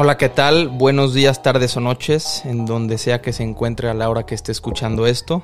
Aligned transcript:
Hola, 0.00 0.16
¿qué 0.16 0.28
tal? 0.28 0.68
Buenos 0.68 1.12
días, 1.12 1.42
tardes 1.42 1.76
o 1.76 1.80
noches, 1.80 2.44
en 2.44 2.66
donde 2.66 2.98
sea 2.98 3.20
que 3.20 3.32
se 3.32 3.42
encuentre 3.42 3.88
a 3.88 3.94
la 3.94 4.08
hora 4.08 4.26
que 4.26 4.36
esté 4.36 4.52
escuchando 4.52 5.08
esto. 5.08 5.42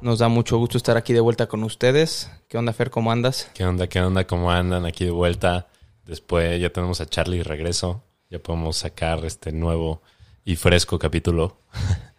Nos 0.00 0.18
da 0.18 0.26
mucho 0.26 0.58
gusto 0.58 0.76
estar 0.76 0.96
aquí 0.96 1.12
de 1.12 1.20
vuelta 1.20 1.46
con 1.46 1.62
ustedes. 1.62 2.28
¿Qué 2.48 2.58
onda, 2.58 2.72
Fer? 2.72 2.90
¿Cómo 2.90 3.12
andas? 3.12 3.48
¿Qué 3.54 3.64
onda? 3.64 3.86
¿Qué 3.86 4.00
onda? 4.00 4.26
¿Cómo 4.26 4.50
andan? 4.50 4.86
Aquí 4.86 5.04
de 5.04 5.12
vuelta. 5.12 5.68
Después 6.04 6.60
ya 6.60 6.70
tenemos 6.70 7.00
a 7.00 7.06
Charlie 7.06 7.44
regreso. 7.44 8.02
Ya 8.28 8.40
podemos 8.40 8.76
sacar 8.76 9.24
este 9.24 9.52
nuevo 9.52 10.02
y 10.44 10.56
fresco 10.56 10.98
capítulo. 10.98 11.60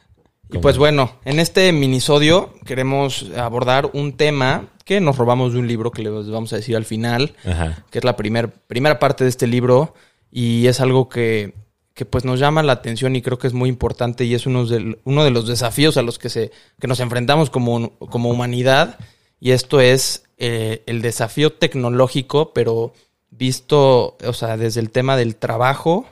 Y 0.49 0.59
pues 0.59 0.77
bueno, 0.77 1.11
en 1.25 1.41
este 1.41 1.73
minisodio 1.73 2.53
queremos 2.65 3.25
abordar 3.35 3.89
un 3.91 4.15
tema 4.15 4.69
que 4.85 5.01
nos 5.01 5.17
robamos 5.17 5.51
de 5.51 5.59
un 5.59 5.67
libro 5.67 5.91
que 5.91 6.01
les 6.01 6.29
vamos 6.29 6.53
a 6.53 6.55
decir 6.55 6.77
al 6.77 6.85
final, 6.85 7.35
Ajá. 7.45 7.83
que 7.91 7.97
es 7.97 8.05
la 8.05 8.15
primer, 8.15 8.49
primera 8.49 8.97
parte 8.97 9.25
de 9.25 9.29
este 9.29 9.45
libro 9.45 9.93
y 10.31 10.67
es 10.67 10.79
algo 10.81 11.09
que, 11.09 11.53
que, 11.93 12.05
pues 12.05 12.25
nos 12.25 12.39
llama 12.39 12.63
la 12.63 12.73
atención 12.73 13.15
y 13.15 13.21
creo 13.21 13.37
que 13.37 13.47
es 13.47 13.53
muy 13.53 13.69
importante 13.69 14.25
y 14.25 14.33
es 14.33 14.45
uno 14.45 14.65
de, 14.65 14.99
uno 15.03 15.23
de 15.23 15.31
los 15.31 15.47
desafíos 15.47 15.97
a 15.97 16.01
los 16.01 16.19
que, 16.19 16.29
se, 16.29 16.51
que 16.79 16.87
nos 16.87 16.99
enfrentamos 16.99 17.49
como, 17.49 17.97
como 17.97 18.29
humanidad 18.29 18.99
y 19.39 19.51
esto 19.51 19.79
es 19.79 20.23
eh, 20.37 20.83
el 20.85 21.01
desafío 21.01 21.53
tecnológico, 21.53 22.53
pero 22.53 22.93
visto, 23.29 24.17
o 24.23 24.33
sea, 24.33 24.57
desde 24.57 24.79
el 24.79 24.91
tema 24.91 25.17
del 25.17 25.35
trabajo, 25.35 26.07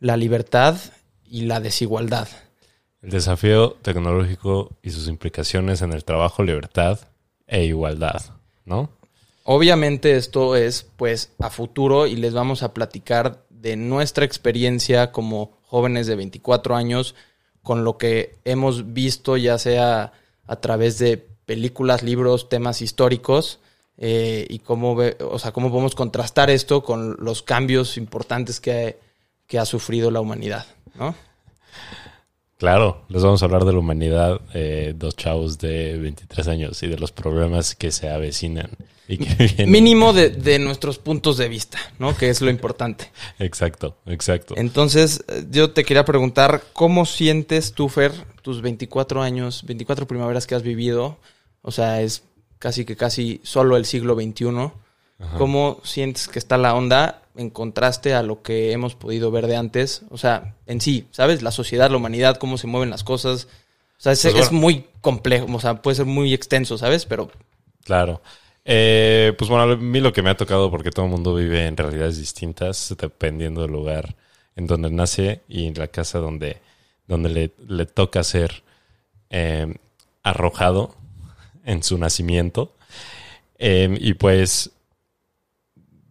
la 0.00 0.16
libertad 0.16 0.76
y 1.24 1.42
la 1.42 1.60
desigualdad. 1.60 2.28
El 3.02 3.10
desafío 3.10 3.72
tecnológico 3.82 4.76
y 4.82 4.90
sus 4.90 5.08
implicaciones 5.08 5.82
en 5.82 5.92
el 5.92 6.04
trabajo, 6.04 6.42
libertad 6.42 7.00
e 7.46 7.64
igualdad, 7.64 8.22
¿no? 8.64 8.90
Obviamente 9.44 10.16
esto 10.16 10.56
es 10.56 10.86
pues 10.96 11.32
a 11.38 11.48
futuro 11.48 12.06
y 12.06 12.16
les 12.16 12.34
vamos 12.34 12.62
a 12.62 12.74
platicar 12.74 13.46
de 13.60 13.76
nuestra 13.76 14.24
experiencia 14.24 15.12
como 15.12 15.58
jóvenes 15.66 16.06
de 16.06 16.16
24 16.16 16.76
años 16.76 17.14
con 17.62 17.84
lo 17.84 17.98
que 17.98 18.38
hemos 18.44 18.92
visto 18.94 19.36
ya 19.36 19.58
sea 19.58 20.12
a 20.46 20.56
través 20.56 20.98
de 20.98 21.18
películas, 21.44 22.02
libros, 22.02 22.48
temas 22.48 22.82
históricos 22.82 23.58
eh, 23.96 24.46
y 24.48 24.60
cómo, 24.60 24.94
ve, 24.94 25.16
o 25.20 25.38
sea, 25.38 25.52
cómo 25.52 25.70
podemos 25.70 25.94
contrastar 25.94 26.50
esto 26.50 26.82
con 26.82 27.16
los 27.18 27.42
cambios 27.42 27.96
importantes 27.96 28.60
que, 28.60 28.98
que 29.46 29.58
ha 29.58 29.64
sufrido 29.64 30.10
la 30.10 30.20
humanidad, 30.20 30.66
¿no? 30.94 31.14
Claro, 32.58 33.04
les 33.08 33.22
vamos 33.22 33.40
a 33.40 33.44
hablar 33.44 33.64
de 33.64 33.72
la 33.72 33.78
humanidad, 33.78 34.40
eh, 34.52 34.92
dos 34.96 35.14
chavos 35.14 35.58
de 35.58 35.96
23 35.96 36.48
años 36.48 36.82
y 36.82 36.88
de 36.88 36.98
los 36.98 37.12
problemas 37.12 37.76
que 37.76 37.92
se 37.92 38.10
avecinan. 38.10 38.70
Y 39.06 39.18
que 39.18 39.32
vienen. 39.38 39.70
Mínimo 39.70 40.12
de, 40.12 40.30
de, 40.30 40.58
nuestros 40.58 40.98
puntos 40.98 41.36
de 41.36 41.48
vista, 41.48 41.78
¿no? 42.00 42.16
Que 42.16 42.30
es 42.30 42.40
lo 42.40 42.50
importante. 42.50 43.12
Exacto, 43.38 43.96
exacto. 44.06 44.54
Entonces, 44.56 45.24
yo 45.50 45.70
te 45.70 45.84
quería 45.84 46.04
preguntar, 46.04 46.64
¿cómo 46.72 47.06
sientes 47.06 47.74
tú, 47.74 47.88
Fer, 47.88 48.12
tus 48.42 48.60
24 48.60 49.22
años, 49.22 49.62
24 49.64 50.08
primaveras 50.08 50.48
que 50.48 50.56
has 50.56 50.64
vivido? 50.64 51.16
O 51.62 51.70
sea, 51.70 52.02
es 52.02 52.24
casi 52.58 52.84
que 52.84 52.96
casi 52.96 53.40
solo 53.44 53.76
el 53.76 53.84
siglo 53.84 54.16
XXI. 54.16 54.72
Ajá. 55.18 55.38
¿Cómo 55.38 55.80
sientes 55.82 56.28
que 56.28 56.38
está 56.38 56.56
la 56.56 56.74
onda 56.74 57.22
en 57.36 57.50
contraste 57.50 58.14
a 58.14 58.22
lo 58.22 58.42
que 58.42 58.72
hemos 58.72 58.94
podido 58.94 59.30
ver 59.30 59.46
de 59.46 59.56
antes? 59.56 60.02
O 60.10 60.18
sea, 60.18 60.54
en 60.66 60.80
sí, 60.80 61.08
¿sabes? 61.10 61.42
La 61.42 61.50
sociedad, 61.50 61.90
la 61.90 61.96
humanidad, 61.96 62.36
cómo 62.36 62.58
se 62.58 62.66
mueven 62.66 62.90
las 62.90 63.04
cosas. 63.04 63.48
O 63.98 64.00
sea, 64.00 64.12
es, 64.12 64.22
pues 64.22 64.34
bueno. 64.34 64.46
es 64.46 64.52
muy 64.52 64.84
complejo, 65.00 65.46
o 65.52 65.60
sea, 65.60 65.82
puede 65.82 65.96
ser 65.96 66.06
muy 66.06 66.32
extenso, 66.32 66.78
¿sabes? 66.78 67.04
Pero... 67.04 67.30
Claro. 67.84 68.22
Eh, 68.64 69.32
pues 69.38 69.48
bueno, 69.48 69.72
a 69.72 69.76
mí 69.76 70.00
lo 70.00 70.12
que 70.12 70.22
me 70.22 70.30
ha 70.30 70.36
tocado, 70.36 70.70
porque 70.70 70.90
todo 70.90 71.06
el 71.06 71.10
mundo 71.10 71.34
vive 71.34 71.66
en 71.66 71.76
realidades 71.76 72.18
distintas, 72.18 72.94
dependiendo 73.00 73.62
del 73.62 73.72
lugar 73.72 74.14
en 74.56 74.66
donde 74.66 74.90
nace 74.90 75.40
y 75.48 75.66
en 75.66 75.74
la 75.74 75.88
casa 75.88 76.18
donde, 76.18 76.58
donde 77.06 77.28
le, 77.28 77.52
le 77.66 77.86
toca 77.86 78.22
ser 78.22 78.62
eh, 79.30 79.74
arrojado 80.22 80.94
en 81.64 81.82
su 81.82 81.96
nacimiento. 81.96 82.74
Eh, 83.58 83.96
y 84.00 84.14
pues 84.14 84.70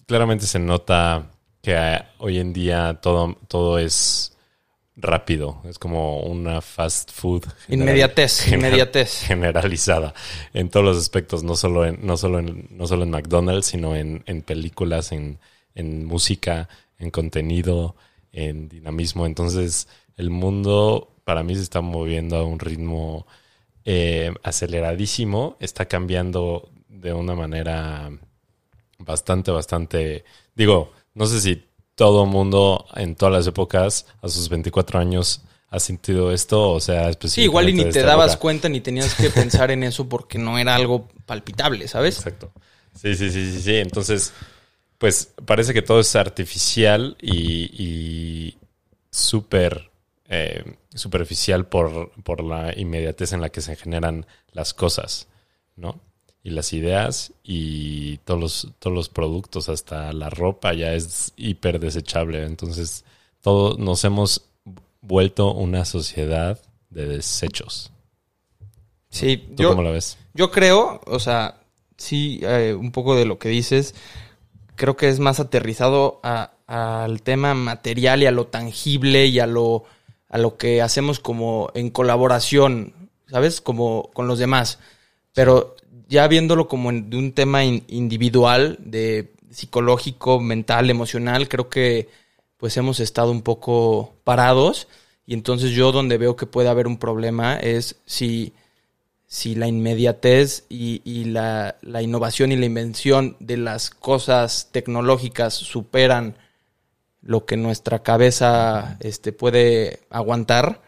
claramente 0.08 0.48
se 0.48 0.58
nota 0.58 1.30
que 1.62 1.78
hoy 2.18 2.40
en 2.40 2.54
día 2.54 3.00
todo, 3.02 3.38
todo 3.48 3.78
es 3.78 4.36
rápido. 4.96 5.62
Es 5.66 5.78
como 5.78 6.22
una 6.22 6.62
fast 6.62 7.12
food. 7.12 7.44
Inmediatez, 7.68 8.42
general, 8.42 8.72
inmediatez. 8.72 9.22
Generalizada 9.28 10.14
en 10.54 10.70
todos 10.70 10.86
los 10.86 10.98
aspectos, 10.98 11.44
no 11.44 11.56
solo 11.56 11.86
en, 11.86 12.00
no 12.06 12.18
solo 12.18 12.40
en, 12.40 12.68
no 12.72 12.88
solo 12.88 13.04
en 13.04 13.12
McDonald's, 13.12 13.68
sino 13.68 13.96
en, 13.96 14.24
en 14.26 14.42
películas, 14.42 15.12
en, 15.12 15.40
en 15.76 16.06
música, 16.06 16.68
en 16.98 17.12
contenido, 17.12 17.96
en 18.32 18.70
dinamismo. 18.70 19.26
Entonces, 19.26 19.88
el 20.16 20.30
mundo 20.30 21.16
para 21.26 21.44
mí 21.44 21.56
se 21.56 21.62
está 21.62 21.82
moviendo 21.82 22.38
a 22.38 22.44
un 22.44 22.60
ritmo 22.60 23.28
eh, 23.84 24.34
aceleradísimo. 24.42 25.58
Está 25.60 25.86
cambiando 25.86 26.72
de 26.88 27.14
una 27.14 27.36
manera 27.36 28.10
bastante, 29.00 29.52
bastante. 29.52 30.24
Digo, 30.56 30.94
no 31.14 31.26
sé 31.26 31.42
si 31.42 31.64
todo 31.96 32.26
mundo 32.26 32.86
en 32.96 33.16
todas 33.16 33.34
las 33.34 33.48
épocas 33.48 34.06
a 34.22 34.30
sus 34.30 34.50
24 34.50 35.00
años 35.00 35.42
ha 35.70 35.80
sentido 35.80 36.32
esto, 36.32 36.72
o 36.72 36.80
sea, 36.80 37.12
Sí, 37.24 37.42
igual 37.42 37.70
y 37.70 37.74
ni 37.74 37.86
te 37.86 38.04
dabas 38.04 38.34
época. 38.34 38.42
cuenta 38.42 38.70
ni 38.70 38.80
tenías 38.82 39.14
que 39.16 39.30
pensar 39.30 39.72
en 39.72 39.84
eso 39.84 40.08
porque 40.08 40.38
no 40.38 40.58
era 40.58 40.76
algo 40.76 41.08
palpitable, 41.26 41.88
¿sabes? 41.88 42.18
Exacto. 42.18 42.52
Sí, 42.96 43.16
sí, 43.16 43.30
sí, 43.32 43.52
sí, 43.52 43.62
sí. 43.62 43.76
Entonces, 43.76 44.34
pues 44.98 45.34
parece 45.46 45.74
que 45.74 45.82
todo 45.82 46.00
es 46.00 46.16
artificial 46.16 47.18
y, 47.22 47.66
y 47.84 48.58
súper 49.12 49.92
eh, 50.30 50.64
superficial 50.94 51.68
por, 51.68 52.12
por 52.24 52.44
la 52.44 52.74
inmediatez 52.78 53.34
en 53.34 53.42
la 53.42 53.50
que 53.50 53.62
se 53.62 53.76
generan 53.76 54.26
las 54.52 54.74
cosas, 54.74 55.28
¿no? 55.76 56.00
Y 56.48 56.50
las 56.50 56.72
ideas 56.72 57.34
y 57.44 58.20
todos 58.20 58.40
los, 58.40 58.68
todos 58.80 58.96
los 58.96 59.10
productos, 59.10 59.68
hasta 59.68 60.14
la 60.14 60.30
ropa 60.30 60.74
ya 60.74 60.94
es 60.94 61.34
hiper 61.36 61.78
desechable. 61.78 62.46
Entonces, 62.46 63.04
todos 63.42 63.78
nos 63.80 64.06
hemos 64.06 64.46
vuelto 65.02 65.52
una 65.52 65.84
sociedad 65.84 66.58
de 66.90 67.06
desechos. 67.06 67.92
Sí, 69.10 69.46
¿Tú 69.58 69.64
yo, 69.64 69.70
cómo 69.72 69.82
lo 69.82 69.92
ves? 69.92 70.18
Yo 70.34 70.50
creo, 70.50 71.02
o 71.06 71.20
sea, 71.20 71.60
sí, 71.98 72.40
eh, 72.44 72.74
un 72.80 72.94
poco 72.94 73.18
de 73.18 73.26
lo 73.26 73.40
que 73.40 73.50
dices, 73.50 73.94
creo 74.78 74.96
que 74.96 75.10
es 75.10 75.20
más 75.20 75.42
aterrizado 75.42 76.22
a, 76.24 76.52
al 76.66 77.24
tema 77.24 77.56
material 77.56 78.24
y 78.24 78.26
a 78.26 78.32
lo 78.32 78.48
tangible 78.48 79.26
y 79.26 79.42
a 79.42 79.48
lo, 79.48 79.84
a 80.30 80.38
lo 80.38 80.56
que 80.56 80.82
hacemos 80.82 81.20
como 81.20 81.72
en 81.74 81.90
colaboración, 81.90 83.10
¿sabes? 83.30 83.60
Como 83.60 84.12
con 84.14 84.28
los 84.28 84.40
demás. 84.40 84.80
Pero 85.34 85.76
ya 86.08 86.28
viéndolo 86.28 86.68
como 86.68 86.90
en, 86.90 87.10
de 87.10 87.18
un 87.18 87.32
tema 87.34 87.64
in, 87.64 87.84
individual, 87.88 88.78
de 88.80 89.32
psicológico, 89.50 90.40
mental, 90.40 90.90
emocional, 90.90 91.48
creo 91.48 91.70
que 91.70 92.10
pues 92.58 92.76
hemos 92.78 93.00
estado 93.00 93.32
un 93.32 93.42
poco 93.42 94.16
parados 94.24 94.88
y 95.26 95.34
entonces 95.34 95.72
yo 95.72 95.92
donde 95.92 96.18
veo 96.18 96.36
que 96.36 96.46
puede 96.46 96.70
haber 96.70 96.88
un 96.88 96.98
problema 96.98 97.58
es 97.58 97.98
si, 98.06 98.54
si 99.28 99.56
la 99.56 99.68
inmediatez 99.68 100.66
y, 100.70 101.02
y 101.04 101.26
la, 101.26 101.76
la, 101.82 102.02
innovación 102.02 102.52
y 102.52 102.56
la 102.56 102.66
invención 102.66 103.36
de 103.40 103.58
las 103.58 103.90
cosas 103.90 104.70
tecnológicas 104.72 105.54
superan 105.54 106.38
lo 107.22 107.46
que 107.46 107.58
nuestra 107.58 108.04
cabeza 108.04 108.98
este, 109.02 109.34
puede 109.34 110.00
aguantar, 110.10 110.82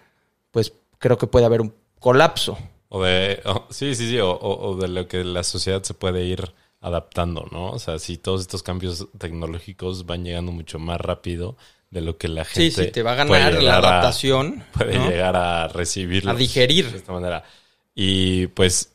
pues 0.51 0.73
creo 0.97 1.17
que 1.17 1.27
puede 1.27 1.45
haber 1.45 1.61
un 1.61 1.73
colapso. 1.99 2.57
O 2.89 3.03
de, 3.03 3.41
oh, 3.45 3.67
sí, 3.69 3.95
sí, 3.95 4.09
sí, 4.09 4.19
o, 4.19 4.31
o, 4.31 4.75
de 4.75 4.87
lo 4.87 5.07
que 5.07 5.23
la 5.23 5.43
sociedad 5.43 5.83
se 5.83 5.93
puede 5.93 6.25
ir 6.25 6.51
adaptando, 6.81 7.47
¿no? 7.51 7.71
O 7.71 7.79
sea, 7.79 7.99
si 7.99 8.17
todos 8.17 8.41
estos 8.41 8.63
cambios 8.63 9.07
tecnológicos 9.17 10.05
van 10.05 10.23
llegando 10.23 10.51
mucho 10.51 10.79
más 10.79 10.99
rápido 10.99 11.55
de 11.91 12.01
lo 12.01 12.17
que 12.17 12.27
la 12.27 12.45
gente. 12.45 12.71
Sí, 12.71 12.83
sí, 12.85 12.91
te 12.91 13.03
va 13.03 13.13
a 13.13 13.15
ganar 13.15 13.61
la 13.61 13.77
adaptación. 13.77 14.65
A, 14.69 14.77
puede 14.77 14.97
¿no? 14.97 15.09
llegar 15.09 15.35
a 15.35 15.67
recibir. 15.67 16.27
A 16.27 16.33
digerir. 16.33 16.91
De 16.91 16.97
esta 16.97 17.11
manera. 17.11 17.43
Y 17.93 18.47
pues, 18.47 18.91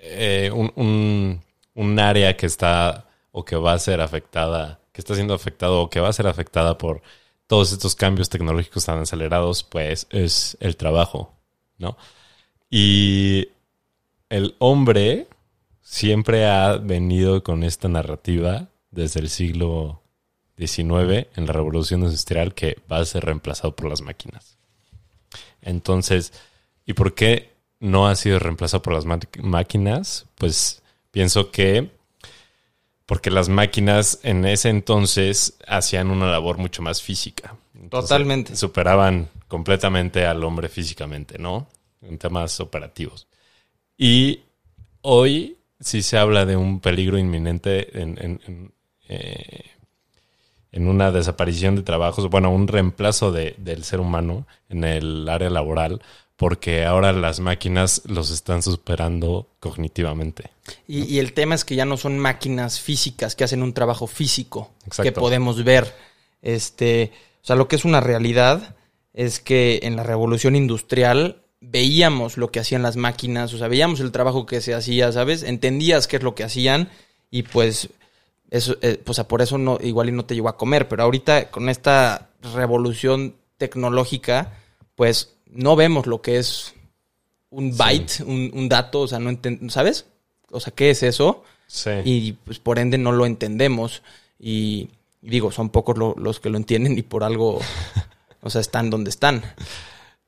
eh, 0.00 0.50
un, 0.52 0.72
un, 0.76 1.42
un 1.74 1.98
área 1.98 2.36
que 2.36 2.46
está 2.46 3.08
o 3.32 3.44
que 3.44 3.56
va 3.56 3.72
a 3.72 3.78
ser 3.78 4.00
afectada, 4.00 4.80
que 4.92 5.00
está 5.00 5.14
siendo 5.14 5.34
afectado 5.34 5.80
o 5.82 5.90
que 5.90 6.00
va 6.00 6.08
a 6.08 6.12
ser 6.12 6.26
afectada 6.26 6.78
por 6.78 7.02
todos 7.46 7.72
estos 7.72 7.94
cambios 7.94 8.28
tecnológicos 8.28 8.84
tan 8.84 9.00
acelerados, 9.00 9.64
pues 9.64 10.06
es 10.10 10.56
el 10.60 10.76
trabajo, 10.76 11.34
¿no? 11.78 11.96
Y 12.76 13.50
el 14.30 14.56
hombre 14.58 15.28
siempre 15.80 16.46
ha 16.48 16.76
venido 16.76 17.44
con 17.44 17.62
esta 17.62 17.86
narrativa 17.86 18.66
desde 18.90 19.20
el 19.20 19.28
siglo 19.28 20.02
XIX, 20.58 21.28
en 21.36 21.46
la 21.46 21.52
revolución 21.52 22.02
industrial, 22.02 22.52
que 22.52 22.78
va 22.90 22.98
a 22.98 23.04
ser 23.04 23.26
reemplazado 23.26 23.76
por 23.76 23.88
las 23.88 24.02
máquinas. 24.02 24.56
Entonces, 25.62 26.32
¿y 26.84 26.94
por 26.94 27.14
qué 27.14 27.52
no 27.78 28.08
ha 28.08 28.16
sido 28.16 28.40
reemplazado 28.40 28.82
por 28.82 28.94
las 28.94 29.06
máquinas? 29.40 30.26
Pues 30.34 30.82
pienso 31.12 31.52
que 31.52 31.92
porque 33.06 33.30
las 33.30 33.48
máquinas 33.48 34.18
en 34.24 34.44
ese 34.46 34.70
entonces 34.70 35.58
hacían 35.68 36.10
una 36.10 36.28
labor 36.28 36.58
mucho 36.58 36.82
más 36.82 37.00
física. 37.00 37.54
Entonces, 37.76 38.08
Totalmente. 38.08 38.56
Superaban 38.56 39.28
completamente 39.46 40.26
al 40.26 40.42
hombre 40.42 40.68
físicamente, 40.68 41.38
¿no? 41.38 41.68
En 42.08 42.18
temas 42.18 42.60
operativos. 42.60 43.26
Y 43.96 44.40
hoy 45.02 45.56
sí 45.80 46.02
se 46.02 46.18
habla 46.18 46.44
de 46.46 46.56
un 46.56 46.80
peligro 46.80 47.18
inminente 47.18 48.00
en, 48.00 48.18
en- 48.22 48.40
en, 48.46 48.72
eh, 49.08 49.64
en 50.72 50.88
una 50.88 51.10
desaparición 51.12 51.76
de 51.76 51.82
trabajos, 51.82 52.28
bueno, 52.30 52.50
un 52.50 52.66
reemplazo 52.68 53.30
de- 53.32 53.54
del 53.58 53.84
ser 53.84 54.00
humano 54.00 54.46
en 54.68 54.82
el 54.84 55.28
área 55.28 55.50
laboral, 55.50 56.02
porque 56.36 56.84
ahora 56.84 57.12
las 57.12 57.38
máquinas 57.38 58.02
los 58.06 58.30
están 58.30 58.60
superando 58.62 59.46
cognitivamente. 59.60 60.50
Y, 60.88 61.04
y 61.04 61.18
el 61.20 61.32
tema 61.32 61.54
es 61.54 61.64
que 61.64 61.76
ya 61.76 61.84
no 61.84 61.96
son 61.96 62.18
máquinas 62.18 62.80
físicas 62.80 63.36
que 63.36 63.44
hacen 63.44 63.62
un 63.62 63.72
trabajo 63.72 64.08
físico 64.08 64.72
Exacto. 64.84 65.02
que 65.04 65.12
podemos 65.12 65.62
ver. 65.62 65.94
Este, 66.42 67.12
o 67.42 67.46
sea, 67.46 67.54
lo 67.56 67.68
que 67.68 67.76
es 67.76 67.84
una 67.84 68.00
realidad 68.00 68.74
es 69.12 69.38
que 69.38 69.80
en 69.84 69.94
la 69.94 70.02
revolución 70.02 70.56
industrial 70.56 71.36
veíamos 71.70 72.36
lo 72.36 72.50
que 72.50 72.60
hacían 72.60 72.82
las 72.82 72.96
máquinas, 72.96 73.52
o 73.54 73.58
sea, 73.58 73.68
veíamos 73.68 74.00
el 74.00 74.12
trabajo 74.12 74.46
que 74.46 74.60
se 74.60 74.74
hacía, 74.74 75.10
¿sabes? 75.12 75.42
Entendías 75.42 76.06
qué 76.06 76.16
es 76.16 76.22
lo 76.22 76.34
que 76.34 76.44
hacían 76.44 76.88
y 77.30 77.42
pues 77.42 77.88
eso, 78.50 78.76
eh, 78.82 79.00
pues 79.02 79.18
por 79.20 79.42
eso 79.42 79.58
no, 79.58 79.78
igual 79.82 80.08
y 80.08 80.12
no 80.12 80.24
te 80.24 80.34
llegó 80.34 80.48
a 80.48 80.56
comer, 80.56 80.88
pero 80.88 81.02
ahorita 81.02 81.50
con 81.50 81.68
esta 81.68 82.28
revolución 82.54 83.34
tecnológica, 83.56 84.52
pues 84.94 85.34
no 85.46 85.76
vemos 85.76 86.06
lo 86.06 86.20
que 86.22 86.38
es 86.38 86.74
un 87.50 87.76
byte, 87.76 88.22
un, 88.24 88.50
un 88.54 88.68
dato, 88.68 89.00
o 89.02 89.08
sea, 89.08 89.18
no 89.18 89.36
¿sabes? 89.70 90.06
O 90.50 90.60
sea, 90.60 90.72
¿qué 90.74 90.90
es 90.90 91.02
eso? 91.02 91.44
Sí. 91.66 91.90
Y 92.04 92.32
pues 92.32 92.58
por 92.58 92.78
ende 92.78 92.98
no 92.98 93.10
lo 93.12 93.26
entendemos. 93.26 94.02
Y, 94.38 94.90
y 95.22 95.30
digo, 95.30 95.50
son 95.50 95.70
pocos 95.70 95.96
lo- 95.96 96.14
los 96.18 96.38
que 96.40 96.50
lo 96.50 96.56
entienden 96.58 96.98
y 96.98 97.02
por 97.02 97.24
algo, 97.24 97.60
o 98.42 98.50
sea, 98.50 98.60
están 98.60 98.90
donde 98.90 99.10
están. 99.10 99.42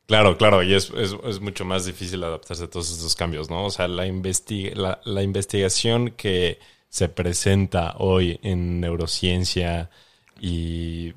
Claro, 0.06 0.36
claro, 0.38 0.62
y 0.62 0.72
es, 0.74 0.90
es, 0.90 1.40
mucho 1.40 1.64
más 1.64 1.84
difícil 1.84 2.22
adaptarse 2.22 2.64
a 2.64 2.70
todos 2.70 2.92
estos 2.92 3.16
cambios, 3.16 3.50
¿no? 3.50 3.64
O 3.64 3.70
sea, 3.70 3.88
la, 3.88 4.06
investi- 4.06 4.72
la, 4.74 5.00
la 5.04 5.22
investigación 5.22 6.12
que 6.12 6.60
se 6.88 7.08
presenta 7.08 7.96
hoy 7.98 8.38
en 8.42 8.80
neurociencia 8.80 9.90
y 10.40 11.12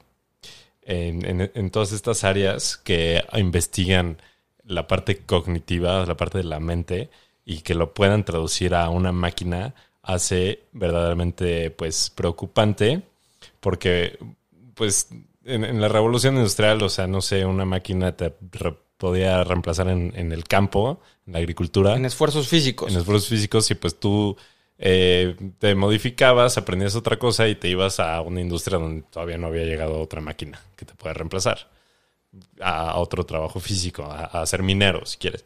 en, 0.83 1.25
en- 1.25 1.51
en 1.55 1.71
todas 1.71 1.91
estas 1.93 2.23
áreas 2.23 2.77
que 2.77 3.23
investigan 3.35 4.17
la 4.65 4.87
parte 4.87 5.19
cognitiva, 5.19 6.05
la 6.05 6.17
parte 6.17 6.39
de 6.39 6.45
la 6.45 6.59
mente, 6.59 7.09
y 7.45 7.61
que 7.61 7.75
lo 7.75 7.93
puedan 7.93 8.25
traducir 8.25 8.75
a 8.75 8.89
una 8.89 9.11
máquina, 9.11 9.75
hace 10.03 10.61
verdaderamente, 10.73 11.71
pues, 11.71 12.09
preocupante, 12.11 13.03
porque, 13.59 14.17
pues, 14.75 15.09
en, 15.49 15.63
en 15.63 15.81
la 15.81 15.87
revolución 15.87 16.35
industrial, 16.35 16.81
o 16.83 16.89
sea, 16.89 17.07
no 17.07 17.21
sé, 17.21 17.45
una 17.45 17.65
máquina 17.65 18.15
te 18.15 18.33
re- 18.51 18.75
podía 18.97 19.43
reemplazar 19.43 19.87
en, 19.89 20.11
en 20.15 20.31
el 20.31 20.43
campo, 20.43 20.99
en 21.25 21.33
la 21.33 21.39
agricultura, 21.39 21.95
En 21.95 22.05
esfuerzos 22.05 22.47
físicos. 22.47 22.91
en 22.91 22.97
esfuerzos 22.99 23.29
físicos, 23.29 23.71
y 23.71 23.75
pues 23.75 23.99
tú 23.99 24.35
eh, 24.77 25.35
te 25.57 25.75
modificabas, 25.75 26.57
aprendías 26.57 26.95
otra 26.95 27.17
cosa 27.17 27.47
y 27.47 27.55
te 27.55 27.67
ibas 27.69 27.99
a 27.99 28.21
una 28.21 28.41
industria 28.41 28.77
donde 28.77 29.03
todavía 29.03 29.37
no 29.37 29.47
había 29.47 29.63
llegado 29.65 29.99
otra 30.01 30.21
máquina 30.21 30.61
que 30.75 30.85
te 30.85 30.93
pueda 30.95 31.13
reemplazar 31.13 31.69
a 32.61 32.97
otro 32.99 33.25
trabajo 33.25 33.59
físico, 33.59 34.03
a, 34.03 34.25
a 34.25 34.45
ser 34.45 34.63
minero, 34.63 35.05
si 35.05 35.17
quieres. 35.17 35.45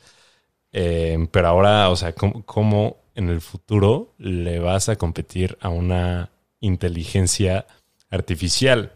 Eh, 0.72 1.28
pero 1.32 1.48
ahora, 1.48 1.90
o 1.90 1.96
sea, 1.96 2.14
¿cómo, 2.14 2.44
cómo 2.46 2.98
en 3.16 3.30
el 3.30 3.42
futuro 3.42 4.14
le 4.18 4.60
vas 4.60 4.90
a 4.90 4.96
competir 4.96 5.58
a 5.62 5.70
una 5.70 6.32
inteligencia 6.60 7.68
artificial? 8.10 8.94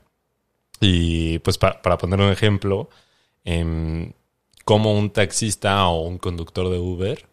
Y 0.79 1.39
pues 1.39 1.57
pa- 1.57 1.81
para 1.81 1.97
poner 1.97 2.19
un 2.19 2.31
ejemplo, 2.31 2.89
em, 3.43 4.11
¿cómo 4.65 4.93
un 4.97 5.09
taxista 5.11 5.87
o 5.87 6.01
un 6.01 6.17
conductor 6.17 6.69
de 6.69 6.79
Uber 6.79 7.25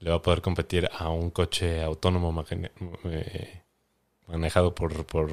le 0.00 0.10
va 0.10 0.16
a 0.16 0.22
poder 0.22 0.42
competir 0.42 0.88
a 0.96 1.08
un 1.10 1.30
coche 1.30 1.82
autónomo 1.82 2.44
eh, 3.04 3.62
manejado 4.28 4.74
por, 4.74 5.04
por, 5.06 5.30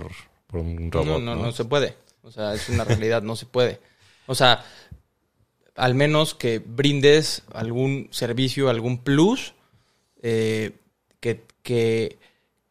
por 0.48 0.60
un 0.60 0.92
robot? 0.92 1.08
no, 1.22 1.36
no, 1.36 1.36
no 1.36 1.52
se 1.52 1.66
puede. 1.66 1.96
O 2.24 2.31
sea, 2.31 2.54
es 2.54 2.70
una 2.70 2.84
realidad, 2.84 3.22
no 3.24 3.36
se 3.36 3.46
puede. 3.46 3.80
O 4.28 4.36
sea, 4.36 4.64
al 5.75 5.96
menos 5.96 6.36
que 6.36 6.60
brindes 6.60 7.44
algún 7.54 8.10
servicio, 8.12 8.70
algún 8.70 9.00
plus 9.00 9.54
eh, 10.22 10.72
que, 11.20 11.44
que, 11.64 12.18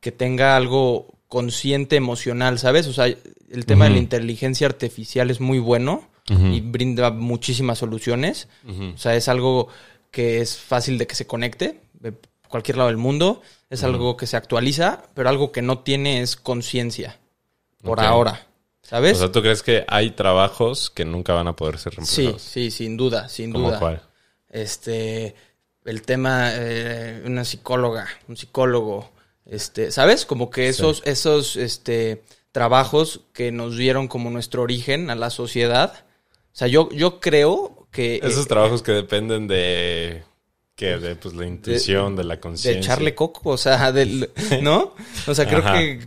que 0.00 0.12
tenga 0.12 0.56
algo 0.56 1.06
consciente, 1.28 1.96
emocional, 1.96 2.58
¿sabes? 2.58 2.86
O 2.86 2.92
sea, 2.92 3.06
el 3.50 3.66
tema 3.66 3.84
de 3.84 3.90
la 3.92 3.98
inteligencia 3.98 4.66
artificial 4.66 5.30
es 5.30 5.40
muy 5.40 5.58
bueno 5.58 6.08
y 6.28 6.60
brinda 6.60 7.10
muchísimas 7.10 7.78
soluciones. 7.78 8.48
O 8.94 8.98
sea, 8.98 9.16
es 9.16 9.28
algo 9.28 9.68
que 10.10 10.40
es 10.40 10.56
fácil 10.56 10.98
de 10.98 11.06
que 11.06 11.14
se 11.14 11.26
conecte 11.26 11.80
de 11.94 12.14
cualquier 12.48 12.76
lado 12.76 12.88
del 12.88 12.98
mundo. 12.98 13.42
Es 13.70 13.84
algo 13.84 14.16
que 14.16 14.26
se 14.26 14.36
actualiza, 14.36 15.04
pero 15.14 15.28
algo 15.28 15.52
que 15.52 15.62
no 15.62 15.80
tiene 15.80 16.22
es 16.22 16.36
conciencia. 16.36 17.18
Por 17.82 18.00
ahora. 18.00 18.46
¿Sabes? 18.82 19.16
O 19.16 19.20
sea, 19.20 19.32
¿tú 19.32 19.42
crees 19.42 19.62
que 19.62 19.84
hay 19.86 20.12
trabajos 20.12 20.88
que 20.88 21.04
nunca 21.04 21.34
van 21.34 21.46
a 21.46 21.54
poder 21.54 21.78
ser 21.78 21.92
sí, 21.92 22.22
reemplazados? 22.22 22.42
sí, 22.42 22.70
sin 22.70 22.96
duda, 22.96 23.28
sin 23.28 23.52
¿Cómo 23.52 23.68
duda. 23.68 23.78
cuál? 23.78 24.02
Este, 24.48 25.34
el 25.84 26.00
tema, 26.00 26.52
eh, 26.54 27.22
una 27.26 27.44
psicóloga, 27.44 28.08
un 28.28 28.38
psicólogo, 28.38 29.10
este, 29.44 29.92
¿sabes? 29.92 30.24
Como 30.24 30.48
que 30.48 30.68
esos, 30.68 31.02
esos, 31.04 31.56
este, 31.56 32.22
trabajos 32.52 33.20
que 33.32 33.52
nos 33.52 33.76
dieron 33.76 34.08
como 34.08 34.30
nuestro 34.30 34.62
origen 34.62 35.10
a 35.10 35.14
la 35.14 35.30
sociedad. 35.30 36.04
O 36.52 36.56
sea, 36.58 36.68
yo, 36.68 36.88
yo 36.90 37.20
creo 37.20 37.86
que... 37.90 38.20
Esos 38.22 38.46
eh, 38.46 38.48
trabajos 38.48 38.82
que 38.82 38.92
dependen 38.92 39.46
de... 39.46 40.22
que 40.74 40.98
De 40.98 41.14
pues, 41.16 41.34
la 41.34 41.46
intuición, 41.46 42.16
de, 42.16 42.24
la 42.24 42.34
de 42.36 42.40
conciencia. 42.40 42.80
echarle 42.80 43.14
coco, 43.14 43.50
o 43.50 43.56
sea, 43.58 43.92
del, 43.98 44.30
¿no? 44.62 44.94
O 45.26 45.34
sea, 45.34 45.46
creo 45.46 45.60
Ajá. 45.60 45.74
que 45.78 46.06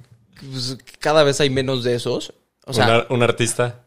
pues, 0.51 0.77
cada 0.99 1.23
vez 1.23 1.39
hay 1.39 1.49
menos 1.49 1.83
de 1.83 1.95
esos. 1.95 2.33
O 2.65 2.73
sea, 2.73 2.85
un, 2.85 2.91
ar- 2.91 3.07
un 3.09 3.23
artista. 3.23 3.85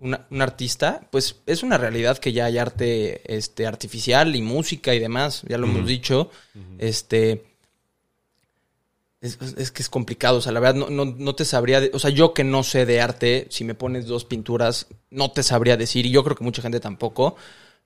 una- 0.00 0.26
un 0.30 0.40
artista, 0.42 1.06
pues 1.10 1.36
es 1.46 1.62
una 1.62 1.76
realidad 1.76 2.18
que 2.18 2.32
ya 2.32 2.46
hay 2.46 2.56
arte 2.58 3.20
este, 3.36 3.66
artificial 3.66 4.34
y 4.36 4.42
música 4.42 4.94
y 4.94 4.98
demás, 5.00 5.42
ya 5.48 5.58
lo 5.58 5.66
hemos 5.66 5.86
dicho. 5.86 6.30
Este. 6.78 7.44
Es, 9.20 9.38
es 9.58 9.70
que 9.70 9.82
es 9.82 9.90
complicado, 9.90 10.38
o 10.38 10.40
sea, 10.40 10.50
la 10.52 10.60
verdad 10.60 10.76
no, 10.76 10.88
no, 10.88 11.04
no 11.04 11.34
te 11.34 11.44
sabría, 11.44 11.80
de- 11.80 11.90
o 11.92 11.98
sea, 11.98 12.10
yo 12.10 12.32
que 12.32 12.42
no 12.42 12.62
sé 12.62 12.86
de 12.86 13.02
arte, 13.02 13.46
si 13.50 13.64
me 13.64 13.74
pones 13.74 14.06
dos 14.06 14.24
pinturas, 14.24 14.86
no 15.10 15.30
te 15.30 15.42
sabría 15.42 15.76
decir, 15.76 16.06
y 16.06 16.10
yo 16.10 16.24
creo 16.24 16.36
que 16.36 16.44
mucha 16.44 16.62
gente 16.62 16.80
tampoco, 16.80 17.36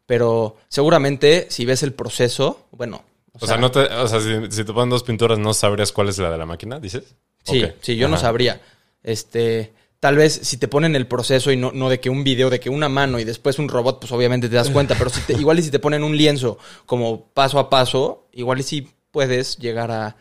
pero 0.07 0.57
seguramente 0.69 1.47
si 1.51 1.65
ves 1.65 1.83
el 1.83 1.93
proceso, 1.93 2.67
bueno, 2.71 3.03
O 3.41 3.47
sea, 3.47 3.57
no 3.57 3.71
te, 3.73 3.81
o 3.81 4.07
sea 4.07 4.21
si, 4.21 4.29
si 4.51 4.65
te 4.65 4.73
ponen 4.73 4.91
dos 4.91 5.03
pinturas, 5.03 5.39
¿no 5.41 5.55
sabrías 5.55 5.91
cuál 5.91 6.09
es 6.09 6.19
la 6.19 6.31
de 6.31 6.39
la 6.39 6.47
máquina, 6.47 6.79
dices? 6.79 7.17
Sí, 7.43 7.61
sí, 7.81 7.97
yo 7.97 8.07
no 8.09 8.17
sabría. 8.17 8.61
Este, 9.03 9.73
tal 9.99 10.17
vez 10.17 10.39
si 10.45 10.57
te 10.57 10.69
ponen 10.69 10.95
el 10.95 11.09
proceso 11.09 11.51
y 11.51 11.57
no, 11.57 11.73
no 11.73 11.89
de 11.89 11.99
que 11.99 12.11
un 12.11 12.23
video, 12.23 12.49
de 12.49 12.61
que 12.61 12.71
una 12.71 12.89
mano 12.89 13.19
y 13.19 13.25
después 13.25 13.59
un 13.59 13.69
robot, 13.69 13.99
pues 14.01 14.13
obviamente 14.13 14.49
te 14.49 14.55
das 14.55 14.71
cuenta. 14.71 14.95
Pero 14.97 15.11
si 15.11 15.21
te- 15.23 15.33
igual 15.41 15.59
y 15.59 15.63
si 15.63 15.71
te 15.73 15.81
ponen 15.81 16.05
un 16.05 16.17
lienzo 16.17 16.59
como 16.87 17.27
paso 17.35 17.59
a 17.59 17.69
paso, 17.69 18.29
igual 18.33 18.61
y 18.61 18.63
si 18.63 18.89
puedes 19.11 19.57
llegar 19.59 19.91
a, 19.91 20.17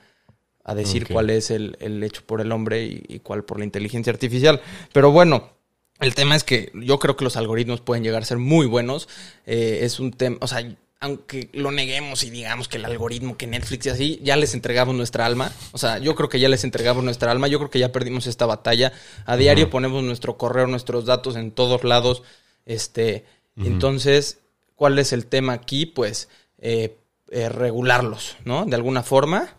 a 0.64 0.76
decir 0.76 1.08
cuál 1.08 1.30
es 1.30 1.52
el, 1.52 1.78
el 1.80 2.04
hecho 2.04 2.22
por 2.26 2.42
el 2.42 2.52
hombre 2.52 2.86
y, 2.86 3.04
y 3.08 3.20
cuál 3.20 3.44
por 3.44 3.60
la 3.60 3.66
inteligencia 3.66 4.12
artificial. 4.12 4.62
Pero 4.92 5.12
bueno. 5.12 5.52
El 6.00 6.16
tema 6.16 6.36
es 6.36 6.44
que 6.44 6.72
yo 6.74 7.00
creo 7.00 7.16
que 7.16 7.24
los 7.24 7.38
algoritmos 7.38 7.80
pueden 7.80 8.04
llegar 8.04 8.24
a 8.24 8.26
ser 8.26 8.38
muy 8.38 8.66
buenos. 8.66 9.08
Eh, 9.46 9.80
es 9.84 10.00
un 10.00 10.12
tema, 10.12 10.38
o 10.42 10.48
sea, 10.48 10.76
aunque 11.00 11.50
lo 11.54 11.72
neguemos 11.72 12.24
y 12.24 12.30
digamos 12.30 12.68
que 12.68 12.78
el 12.78 12.86
algoritmo, 12.86 13.38
que 13.38 13.46
Netflix 13.46 13.86
y 13.86 13.90
así, 13.90 14.20
ya 14.24 14.36
les 14.36 14.54
entregamos 14.54 14.96
nuestra 14.96 15.26
alma. 15.26 15.52
O 15.72 15.78
sea, 15.78 16.00
yo 16.00 16.16
creo 16.16 16.30
que 16.30 16.40
ya 16.40 16.50
les 16.50 16.64
entregamos 16.64 17.04
nuestra 17.04 17.32
alma. 17.32 17.48
Yo 17.48 17.58
creo 17.60 17.70
que 17.70 17.80
ya 17.80 17.92
perdimos 17.92 18.26
esta 18.26 18.46
batalla. 18.46 18.92
A 19.26 19.38
diario 19.38 19.70
ponemos 19.70 20.04
nuestro 20.04 20.38
correo, 20.38 20.66
nuestros 20.68 21.06
datos 21.06 21.36
en 21.36 21.52
todos 21.52 21.84
lados. 21.84 22.24
Este, 22.66 23.26
entonces, 23.58 24.40
¿cuál 24.76 24.98
es 24.98 25.14
el 25.14 25.26
tema 25.26 25.54
aquí? 25.54 25.86
Pues 25.86 26.30
eh, 26.58 26.98
eh, 27.32 27.50
regularlos, 27.50 28.38
¿no? 28.46 28.66
De 28.66 28.76
alguna 28.76 29.04
forma 29.04 29.56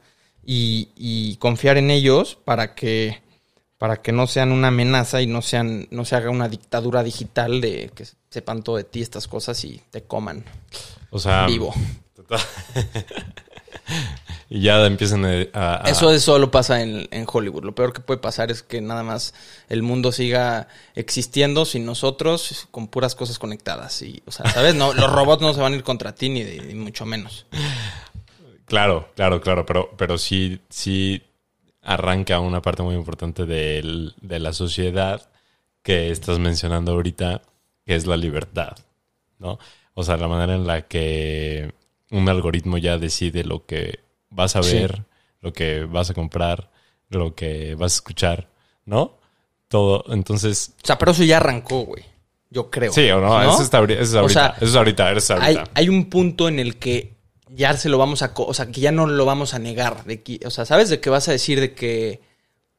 y, 0.46 0.88
y 0.96 1.36
confiar 1.36 1.76
en 1.78 1.90
ellos 1.90 2.36
para 2.44 2.74
que 2.74 3.22
para 3.78 4.00
que 4.02 4.12
no 4.12 4.26
sean 4.26 4.52
una 4.52 4.68
amenaza 4.68 5.20
y 5.20 5.26
no 5.26 5.42
sean 5.42 5.88
no 5.90 6.04
se 6.04 6.16
haga 6.16 6.30
una 6.30 6.48
dictadura 6.48 7.02
digital 7.02 7.60
de 7.60 7.90
que 7.94 8.06
sepan 8.30 8.62
todo 8.62 8.76
de 8.76 8.84
ti 8.84 9.02
estas 9.02 9.28
cosas 9.28 9.62
y 9.64 9.80
te 9.90 10.04
coman 10.04 10.44
O 11.10 11.18
sea... 11.18 11.46
vivo. 11.46 11.74
y 14.48 14.60
ya 14.62 14.84
empiezan 14.86 15.24
a... 15.24 15.28
a- 15.52 15.82
Eso 15.86 16.10
es- 16.12 16.22
solo 16.22 16.50
pasa 16.50 16.80
en, 16.82 17.08
en 17.10 17.26
Hollywood. 17.30 17.64
Lo 17.64 17.74
peor 17.74 17.92
que 17.92 18.00
puede 18.00 18.20
pasar 18.20 18.50
es 18.50 18.62
que 18.62 18.80
nada 18.80 19.02
más 19.02 19.34
el 19.68 19.82
mundo 19.82 20.12
siga 20.12 20.68
existiendo 20.94 21.64
sin 21.64 21.84
nosotros, 21.84 22.68
con 22.70 22.88
puras 22.88 23.14
cosas 23.14 23.38
conectadas. 23.38 24.00
Y, 24.02 24.22
o 24.26 24.32
sea, 24.32 24.50
¿sabes? 24.50 24.74
No, 24.74 24.92
los 24.94 25.10
robots 25.12 25.42
no 25.42 25.52
se 25.54 25.60
van 25.60 25.72
a 25.72 25.76
ir 25.76 25.82
contra 25.82 26.14
ti 26.14 26.28
ni, 26.28 26.42
de- 26.42 26.60
ni 26.62 26.74
mucho 26.74 27.04
menos. 27.04 27.46
Claro, 28.66 29.08
claro, 29.14 29.40
claro, 29.40 29.66
pero, 29.66 29.90
pero 29.96 30.16
sí, 30.18 30.60
sí 30.70 31.22
arranca 31.82 32.40
una 32.40 32.62
parte 32.62 32.82
muy 32.82 32.94
importante 32.94 33.44
del- 33.44 34.14
de 34.20 34.38
la 34.40 34.52
sociedad 34.52 35.28
que 35.82 36.10
estás 36.10 36.38
mencionando 36.38 36.92
ahorita, 36.92 37.42
que 37.84 37.94
es 37.94 38.06
la 38.06 38.16
libertad, 38.16 38.72
¿no? 39.38 39.58
O 39.92 40.02
sea, 40.02 40.16
la 40.16 40.28
manera 40.28 40.54
en 40.54 40.66
la 40.66 40.82
que 40.82 41.72
un 42.10 42.28
algoritmo 42.28 42.78
ya 42.78 42.96
decide 42.98 43.44
lo 43.44 43.66
que 43.66 44.00
vas 44.30 44.56
a 44.56 44.62
Sí. 44.62 44.76
ver, 44.76 45.04
lo 45.42 45.52
que 45.52 45.84
vas 45.84 46.08
a 46.10 46.14
comprar, 46.14 46.70
lo 47.10 47.34
que 47.34 47.74
vas 47.74 47.92
a 47.92 47.96
escuchar, 47.96 48.48
¿no? 48.86 49.18
Todo, 49.68 50.04
entonces, 50.08 50.72
O 50.82 50.86
sea, 50.86 50.96
pero 50.98 51.10
eso 51.12 51.22
ya 51.24 51.36
arrancó, 51.36 51.80
güey. 51.80 52.02
Yo 52.50 52.70
creo. 52.70 52.92
sí 52.92 53.10
o 53.10 53.20
no, 53.20 53.42
eso, 53.42 53.62
está, 53.62 53.82
eso 53.84 53.92
es 54.00 54.14
O 54.14 54.18
ahorita, 54.20 54.40
sea, 54.40 54.54
eso 54.56 54.64
es 54.66 54.76
ahorita, 54.76 55.10
eso 55.12 55.18
es 55.18 55.30
hay, 55.42 55.56
ahorita. 55.56 55.70
hay 55.74 55.88
un 55.88 56.08
punto 56.08 56.48
en 56.48 56.60
el 56.60 56.76
que 56.78 57.13
ya 57.54 57.76
se 57.76 57.88
lo 57.88 57.98
vamos 57.98 58.22
a... 58.22 58.32
O 58.36 58.54
sea, 58.54 58.66
que 58.66 58.80
ya 58.80 58.92
no 58.92 59.06
lo 59.06 59.24
vamos 59.24 59.54
a 59.54 59.58
negar. 59.58 60.04
De 60.04 60.22
que, 60.22 60.40
o 60.46 60.50
sea, 60.50 60.64
¿sabes 60.64 60.88
de 60.88 61.00
qué 61.00 61.10
vas 61.10 61.28
a 61.28 61.32
decir 61.32 61.60
de 61.60 61.72
que... 61.74 62.20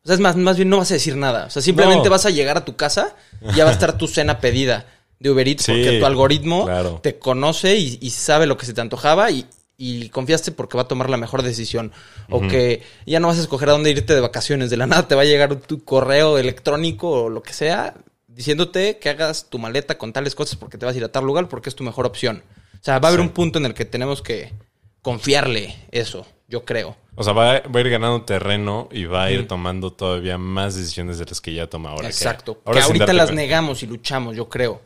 O 0.03 0.08
sea, 0.08 0.15
es 0.15 0.20
más, 0.22 0.36
más 0.36 0.55
bien 0.58 0.70
no 0.70 0.77
vas 0.77 0.91
a 0.91 0.96
decir 0.96 1.15
nada. 1.15 1.46
O 1.46 1.50
sea, 1.50 1.62
simplemente 1.62 2.05
No. 2.05 2.10
vas 2.12 2.25
a 2.25 2.29
llegar 2.29 2.58
a 2.58 2.65
tu 2.65 2.75
casa 2.75 3.15
y 3.41 3.55
ya 3.55 3.63
va 3.63 3.72
a 3.72 3.74
estar 3.74 3.98
tu 3.98 4.08
cena 4.08 4.39
pedida 4.39 4.86
de 5.20 5.32
Uber 5.32 5.48
Eats 5.48 5.63
Sí, 5.63 5.72
porque 5.72 6.00
tu 6.00 6.05
algoritmo 6.05 6.65
claro. 6.65 7.00
te 7.01 7.17
conoce 7.17 7.75
y, 7.75 7.98
y 8.01 8.10
sabe 8.12 8.46
lo 8.46 8.58
que 8.58 8.65
se 8.65 8.74
te 8.74 8.82
antojaba 8.82 9.32
y, 9.32 9.46
y 9.77 10.10
confiaste 10.10 10.51
porque 10.51 10.77
va 10.77 10.84
a 10.84 10.88
tomar 10.88 11.10
la 11.10 11.17
mejor 11.17 11.41
decisión. 11.41 11.91
O 12.29 12.41
que 12.41 12.84
ya 13.08 13.20
no 13.20 13.27
vas 13.29 13.38
a 13.38 13.41
escoger 13.41 13.70
a 13.70 13.72
dónde 13.72 13.89
irte 13.89 14.13
de 14.13 14.22
vacaciones. 14.22 14.70
De 14.70 14.77
la 14.77 14.86
nada 14.88 15.08
te 15.08 15.15
va 15.15 15.24
a 15.24 15.25
llegar 15.25 15.55
tu 15.55 15.84
correo 15.84 16.38
electrónico 16.38 17.10
o 17.24 17.29
lo 17.29 17.41
que 17.41 17.53
sea 17.53 17.96
diciéndote 18.27 18.98
que 19.00 19.10
hagas 19.10 19.46
tu 19.50 19.58
maleta 19.58 19.98
con 19.98 20.12
tales 20.12 20.36
cosas 20.36 20.58
porque 20.58 20.77
te 20.77 20.86
vas 20.86 20.94
a 20.94 20.98
ir 20.98 21.03
a 21.05 21.12
tal 21.12 21.24
lugar 21.25 21.48
porque 21.48 21.70
es 21.70 21.75
tu 21.75 21.84
mejor 21.84 22.05
opción. 22.05 22.44
O 22.86 22.92
sea, 22.94 23.00
va 23.00 23.08
a 23.08 23.12
haber 23.12 23.22
Sí. 23.22 23.27
un 23.27 23.34
punto 23.34 23.58
en 23.58 23.65
el 23.65 23.74
que 23.74 23.84
tenemos 23.86 24.22
que 24.22 24.54
confiarle 25.01 25.75
eso, 25.92 26.25
yo 26.48 26.63
creo. 26.65 26.96
O 27.15 27.24
sea, 27.24 27.34
va, 27.34 27.62
va 27.62 27.80
a 27.80 27.82
ir 27.82 27.89
ganando 27.89 28.24
terreno 28.24 28.89
y 28.92 29.06
va 29.06 29.24
a 29.24 29.32
ir 29.32 29.48
tomando 29.48 29.92
todavía 29.92 30.38
más 30.38 30.75
decisiones 30.75 31.18
de 31.18 31.25
las 31.25 31.42
que 31.42 31.54
ya 31.54 31.68
toma 31.68 31.92
ahora. 31.92 32.08
Exacto. 32.08 32.62
ahora 32.65 32.82
que 32.82 32.86
sin 32.88 32.96
ahorita 32.98 33.13
las 33.13 33.27
cuenta. 33.27 33.42
negamos 33.42 33.84
y 33.84 33.88
luchamos, 33.88 34.36
yo 34.36 34.50
creo. 34.50 34.82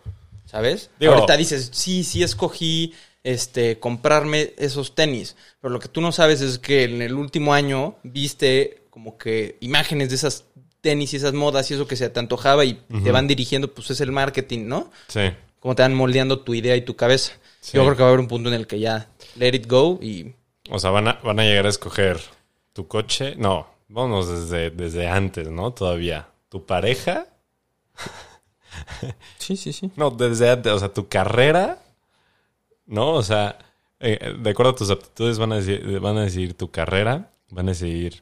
¿Sabes? 0.45 0.89
Digo- 0.99 1.13
ahorita 1.13 1.35
dices, 1.37 1.69
sí, 1.73 2.03
sí 2.03 2.23
escogí 2.23 2.93
este 3.23 3.79
comprarme 3.79 4.53
esos 4.57 4.95
tenis. 4.95 5.35
Pero 5.61 5.71
lo 5.73 5.79
que 5.79 5.89
tú 5.89 5.99
no 6.01 6.11
sabes 6.11 6.41
es 6.41 6.57
que 6.57 6.85
en 6.85 7.01
el 7.01 7.13
último 7.15 7.53
año 7.53 7.95
viste 8.03 8.83
como 8.89 9.17
que 9.17 9.57
imágenes 9.59 10.09
de 10.09 10.15
esas 10.15 10.45
tenis 10.81 11.13
y 11.13 11.17
esas 11.17 11.33
modas 11.33 11.69
y 11.69 11.73
eso 11.73 11.85
que 11.87 11.95
se 11.97 12.09
te 12.09 12.19
antojaba 12.19 12.63
y 12.65 12.73
te 13.03 13.11
van 13.11 13.27
dirigiendo, 13.27 13.73
pues 13.73 13.91
es 13.91 14.01
el 14.01 14.11
marketing, 14.11 14.67
¿no? 14.67 14.89
Sí. 15.07 15.21
Como 15.59 15.75
te 15.75 15.81
van 15.81 15.93
moldeando 15.93 16.39
tu 16.39 16.53
idea 16.53 16.75
y 16.75 16.81
tu 16.81 16.95
cabeza. 16.95 17.33
Sí. 17.61 17.77
Yo 17.77 17.83
creo 17.83 17.95
que 17.95 18.03
va 18.03 18.09
a 18.09 18.11
haber 18.11 18.21
un 18.21 18.27
punto 18.27 18.49
en 18.49 18.55
el 18.55 18.67
que 18.67 18.79
ya 18.79 19.09
let 19.35 19.55
it 19.55 19.67
go 19.67 19.99
y 20.01 20.33
O 20.69 20.79
sea, 20.79 20.91
van 20.91 21.07
a, 21.07 21.13
van 21.23 21.39
a 21.39 21.43
llegar 21.43 21.65
a 21.65 21.69
escoger 21.69 22.19
tu 22.73 22.87
coche. 22.87 23.35
No, 23.37 23.67
vámonos 23.87 24.27
desde, 24.27 24.69
desde 24.71 25.07
antes, 25.07 25.49
¿no? 25.49 25.71
Todavía. 25.71 26.27
Tu 26.49 26.65
pareja. 26.65 27.27
Sí, 29.39 29.57
sí, 29.57 29.73
sí. 29.73 29.91
No, 29.95 30.11
desde 30.11 30.51
antes. 30.51 30.71
O 30.71 30.79
sea, 30.79 30.93
tu 30.93 31.07
carrera. 31.07 31.79
¿No? 32.85 33.13
O 33.13 33.23
sea, 33.23 33.57
eh, 33.99 34.35
de 34.39 34.49
acuerdo 34.49 34.71
a 34.71 34.75
tus 34.75 34.91
aptitudes 34.91 35.39
van 35.39 35.51
a, 35.51 35.55
decidir, 35.55 35.99
van 35.99 36.17
a 36.17 36.23
decidir 36.23 36.53
tu 36.53 36.69
carrera. 36.69 37.31
Van 37.49 37.67
a 37.67 37.71
decidir 37.71 38.21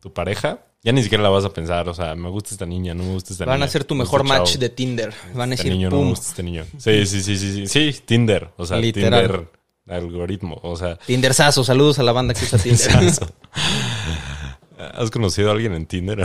tu 0.00 0.12
pareja. 0.12 0.60
Ya 0.88 0.92
ni 0.92 1.02
siquiera 1.02 1.22
la 1.22 1.28
vas 1.28 1.44
a 1.44 1.50
pensar. 1.52 1.86
O 1.90 1.92
sea, 1.92 2.14
me 2.14 2.30
gusta 2.30 2.48
esta 2.52 2.64
niña, 2.64 2.94
no 2.94 3.02
me 3.04 3.12
gusta 3.12 3.34
esta 3.34 3.44
niña. 3.44 3.58
Van 3.58 3.62
a 3.62 3.68
ser 3.68 3.84
tu 3.84 3.94
me 3.94 4.04
mejor 4.04 4.24
match 4.24 4.52
chavo. 4.52 4.60
de 4.60 4.68
Tinder. 4.70 5.12
Van 5.34 5.50
a 5.50 5.54
Este 5.54 5.64
decir, 5.64 5.72
niño 5.78 5.90
no 5.90 6.00
me 6.00 6.08
gusta 6.08 6.28
este 6.28 6.42
niño. 6.42 6.64
Sí, 6.78 7.04
sí, 7.04 7.20
sí, 7.22 7.36
sí, 7.36 7.66
sí. 7.66 7.92
Sí, 7.92 8.00
Tinder. 8.06 8.48
O 8.56 8.64
sea, 8.64 8.78
Literal. 8.78 9.26
Tinder 9.26 9.48
algoritmo. 9.86 10.58
O 10.62 10.76
sea, 10.76 10.96
Tindersazo. 10.96 11.62
Saludos 11.62 11.98
a 11.98 12.02
la 12.04 12.12
banda 12.12 12.32
que 12.32 12.42
usa 12.42 12.58
Tinder. 12.58 12.90
¿has 14.78 15.10
conocido 15.10 15.50
a 15.50 15.52
alguien 15.52 15.74
en 15.74 15.84
Tinder? 15.84 16.24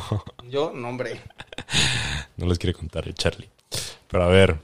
Yo, 0.50 0.72
no, 0.74 0.88
hombre. 0.88 1.20
No 2.38 2.46
les 2.46 2.58
quiere 2.58 2.72
contar, 2.72 3.06
eh, 3.08 3.12
Charlie. 3.12 3.50
Pero 4.08 4.24
a 4.24 4.28
ver. 4.28 4.58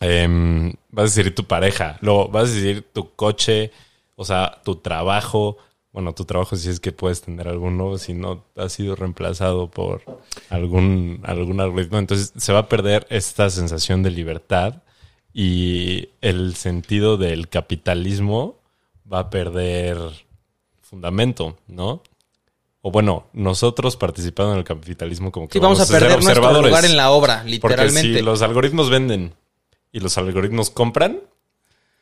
em, 0.00 0.72
vas 0.90 1.02
a 1.02 1.08
decidir 1.14 1.32
tu 1.32 1.44
pareja. 1.44 1.96
Luego 2.00 2.28
vas 2.28 2.44
a 2.44 2.52
decidir 2.52 2.84
tu 2.92 3.14
coche. 3.14 3.70
O 4.16 4.24
sea, 4.24 4.60
tu 4.64 4.76
trabajo. 4.76 5.58
Bueno, 5.96 6.12
tu 6.12 6.26
trabajo 6.26 6.56
si 6.56 6.68
es 6.68 6.78
que 6.78 6.92
puedes 6.92 7.22
tener 7.22 7.48
alguno. 7.48 7.96
Si 7.96 8.12
no, 8.12 8.44
ha 8.54 8.68
sido 8.68 8.96
reemplazado 8.96 9.70
por 9.70 10.02
algún, 10.50 11.22
algún 11.24 11.58
algoritmo. 11.58 11.96
Entonces 11.96 12.34
se 12.36 12.52
va 12.52 12.58
a 12.58 12.68
perder 12.68 13.06
esta 13.08 13.48
sensación 13.48 14.02
de 14.02 14.10
libertad. 14.10 14.82
Y 15.32 16.10
el 16.20 16.54
sentido 16.54 17.16
del 17.16 17.48
capitalismo 17.48 18.58
va 19.10 19.20
a 19.20 19.30
perder 19.30 19.96
fundamento, 20.82 21.56
¿no? 21.66 22.02
O 22.82 22.90
bueno, 22.90 23.28
nosotros 23.32 23.96
participando 23.96 24.52
en 24.52 24.58
el 24.58 24.64
capitalismo 24.64 25.32
como 25.32 25.48
que 25.48 25.54
Sí, 25.54 25.60
vamos 25.60 25.80
a 25.80 25.86
perder 25.86 26.22
nuestro 26.22 26.60
lugar 26.60 26.84
en 26.84 26.98
la 26.98 27.10
obra, 27.10 27.36
Porque 27.38 27.52
literalmente. 27.52 28.18
si 28.18 28.22
los 28.22 28.42
algoritmos 28.42 28.90
venden 28.90 29.32
y 29.92 30.00
los 30.00 30.18
algoritmos 30.18 30.68
compran, 30.68 31.20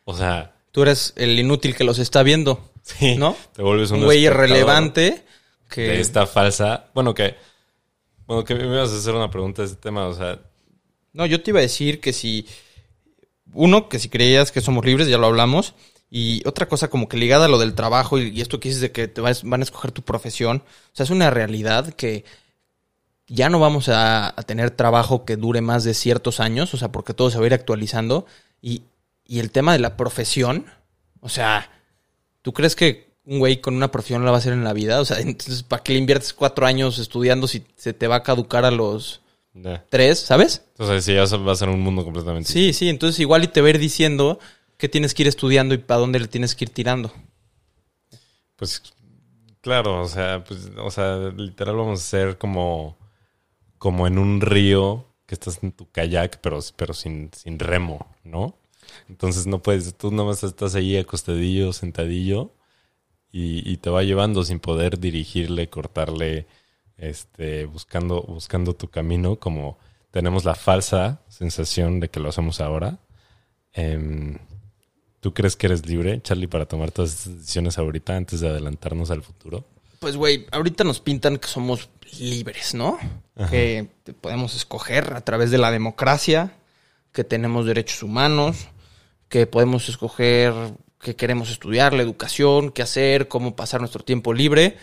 o 0.05 0.17
sea, 0.17 0.54
Tú 0.75 0.83
eres 0.83 1.13
el 1.15 1.39
inútil 1.39 1.77
que 1.77 1.85
los 1.85 2.01
está 2.01 2.25
viendo, 2.25 2.69
sí, 2.83 3.15
¿no? 3.15 3.37
te 3.55 3.63
vuelves 3.63 3.93
un 3.93 4.03
güey 4.03 4.25
irrelevante 4.27 5.25
que... 5.71 5.83
de 5.83 6.01
esta 6.01 6.27
falsa. 6.27 6.87
Bueno, 6.95 7.15
que. 7.15 7.37
Bueno, 8.27 8.43
que 8.43 8.57
me 8.57 8.65
ibas 8.65 8.91
a 8.91 8.97
hacer 8.97 9.15
una 9.15 9.31
pregunta 9.31 9.63
de 9.63 9.67
este 9.69 9.81
tema, 9.81 10.09
o 10.09 10.15
sea, 10.15 10.41
No, 11.13 11.27
yo 11.27 11.41
te 11.41 11.53
iba 11.53 11.61
a 11.61 11.63
decir 11.63 12.01
que 12.01 12.13
si... 12.13 12.49
Uno, 13.53 13.89
que 13.89 14.01
si 14.01 14.09
creías 14.09 14.51
que 14.51 14.61
somos 14.61 14.85
libres, 14.85 15.07
ya 15.07 15.17
lo 15.17 15.27
hablamos. 15.29 15.75
Y 16.11 16.43
otra 16.45 16.67
cosa 16.67 16.89
como 16.91 17.09
que 17.09 17.19
ligada 17.19 17.45
a 17.45 17.49
lo 17.49 17.59
del 17.61 17.75
trabajo 17.77 18.19
y, 18.19 18.31
y 18.31 18.41
esto 18.41 18.59
que 18.59 18.69
dices 18.69 18.81
de 18.83 18.91
que 18.91 19.07
te 19.07 19.21
vas- 19.21 19.45
van 19.45 19.61
a 19.61 19.65
escoger 19.65 19.93
tu 19.93 20.03
profesión. 20.03 20.65
O 20.67 20.91
sea, 20.97 21.05
es 21.05 21.11
una 21.11 21.31
realidad 21.31 21.95
que 21.95 22.25
ya 23.29 23.49
no 23.49 23.61
vamos 23.61 23.89
a, 23.89 24.29
a 24.29 24.43
tener 24.43 24.73
trabajo 24.73 25.25
que 25.25 25.37
dure 25.37 25.61
más 25.61 25.85
de 25.85 25.95
ciertos 25.95 26.41
años. 26.41 26.75
O 26.75 26.79
sea, 26.79 26.91
porque 26.91 27.15
todo 27.15 27.31
se 27.31 27.39
va 27.39 27.45
a 27.45 27.47
ir 27.47 27.55
actualizando. 27.55 28.27
Y, 28.61 28.83
y 29.27 29.41
el 29.41 29.51
tema 29.51 29.73
de 29.73 29.79
la 29.79 29.97
profesión. 29.97 30.67
O 31.21 31.29
sea, 31.29 31.71
¿tú 32.43 32.53
crees 32.53 32.77
que 32.77 33.15
un 33.25 33.39
güey 33.39 33.61
con 33.61 33.75
una 33.75 33.91
profesión 33.91 34.25
la 34.25 34.31
va 34.31 34.37
a 34.37 34.41
hacer 34.41 34.53
en 34.53 34.65
la 34.65 34.73
vida? 34.73 35.01
O 35.01 35.05
sea, 35.05 35.19
entonces, 35.21 35.63
¿para 35.63 35.83
qué 35.83 35.93
le 35.93 35.99
inviertes 35.99 36.33
cuatro 36.33 36.67
años 36.67 36.99
estudiando 36.99 37.49
si 37.49 37.65
se 37.77 37.93
te 37.93 38.07
va 38.07 38.17
a 38.17 38.23
caducar 38.23 38.65
a 38.65 38.71
los 38.71 39.21
tres? 39.89 40.21
¿Sabes? 40.21 40.65
Entonces, 40.73 41.05
sí, 41.05 41.15
ya 41.15 41.25
va 41.37 41.53
a 41.53 41.57
ser 41.57 41.69
un 41.69 41.81
mundo 41.81 42.05
completamente. 42.05 42.51
Sí, 42.51 42.73
sí, 42.73 42.89
entonces 42.89 43.21
igual 43.21 43.45
y 43.45 43.49
te 43.49 43.61
va 43.61 43.69
a 43.69 43.71
ir 43.71 43.79
diciendo 43.79 44.39
qué 44.77 44.89
tienes 44.89 45.15
que 45.15 45.23
ir 45.23 45.29
estudiando 45.29 45.75
y 45.75 45.79
para 45.79 46.01
dónde 46.01 46.19
le 46.19 46.29
tienes 46.29 46.55
que 46.55 46.65
ir 46.65 46.71
tirando. 46.71 47.13
Pues 48.57 48.83
claro, 49.61 50.03
o 50.03 50.09
sea, 50.09 50.45
pues, 50.45 50.71
o 50.77 50.91
sea, 50.91 51.17
literal 51.37 51.77
vamos 51.77 52.01
a 52.01 52.05
ser 52.05 52.39
como, 52.39 52.97
como 53.79 54.07
en 54.07 54.19
un 54.19 54.41
río 54.41 55.07
que 55.27 55.35
estás 55.35 55.63
en 55.63 55.73
tu 55.73 55.91
kayak, 55.91 56.41
pero, 56.41 56.61
pero 56.77 56.93
sin, 56.93 57.31
sin 57.35 57.59
remo, 57.59 58.07
¿no? 58.25 58.57
Entonces 59.09 59.47
no 59.47 59.63
puedes, 59.63 59.95
tú 59.95 60.11
nomás 60.11 60.43
estás 60.43 60.75
ahí 60.75 60.97
acostadillo, 60.97 61.73
sentadillo, 61.73 62.53
y, 63.31 63.69
y 63.71 63.77
te 63.79 63.91
va 63.91 64.03
llevando 64.03 64.45
sin 64.45 64.61
poder 64.61 64.99
dirigirle, 64.99 65.69
cortarle, 65.69 66.47
este, 66.97 67.67
buscando, 67.67 68.23
buscando 68.23 68.75
tu 68.75 68.89
camino, 68.89 69.37
como 69.37 69.79
tenemos 70.11 70.45
la 70.45 70.55
falsa 70.55 71.21
sensación 71.29 71.99
de 71.99 72.09
que 72.09 72.21
lo 72.21 72.29
hacemos 72.29 72.61
ahora. 72.61 72.99
Em, 73.73 74.39
¿Tú 75.21 75.35
crees 75.35 75.57
que 75.57 75.67
eres 75.67 75.87
libre, 75.87 76.21
Charlie, 76.23 76.47
para 76.47 76.67
tomar 76.67 76.93
todas 76.93 77.13
estas 77.13 77.39
decisiones 77.39 77.79
ahorita 77.79 78.17
antes 78.17 78.41
de 78.41 78.49
adelantarnos 78.49 79.11
al 79.11 79.23
futuro? 79.23 79.65
Pues, 79.99 80.17
güey, 80.17 80.47
ahorita 80.53 80.85
nos 80.85 81.01
pintan 81.01 81.39
que 81.39 81.49
somos 81.49 81.89
libres, 82.21 82.75
¿no? 82.75 82.99
Que 83.51 83.89
podemos 84.21 84.55
escoger 84.55 85.15
a 85.15 85.23
través 85.23 85.51
de 85.51 85.59
la 85.59 85.71
democracia, 85.71 86.53
que 87.11 87.25
tenemos 87.25 87.67
derechos 87.67 88.03
humanos, 88.03 88.69
que 89.35 89.49
podemos 89.49 89.89
escoger 89.89 90.55
qué 91.01 91.17
queremos 91.17 91.51
estudiar, 91.51 91.93
la 91.93 92.03
educación, 92.03 92.71
qué 92.71 92.83
hacer, 92.83 93.27
cómo 93.27 93.57
pasar 93.57 93.81
nuestro 93.81 94.05
tiempo 94.05 94.33
libre. 94.33 94.77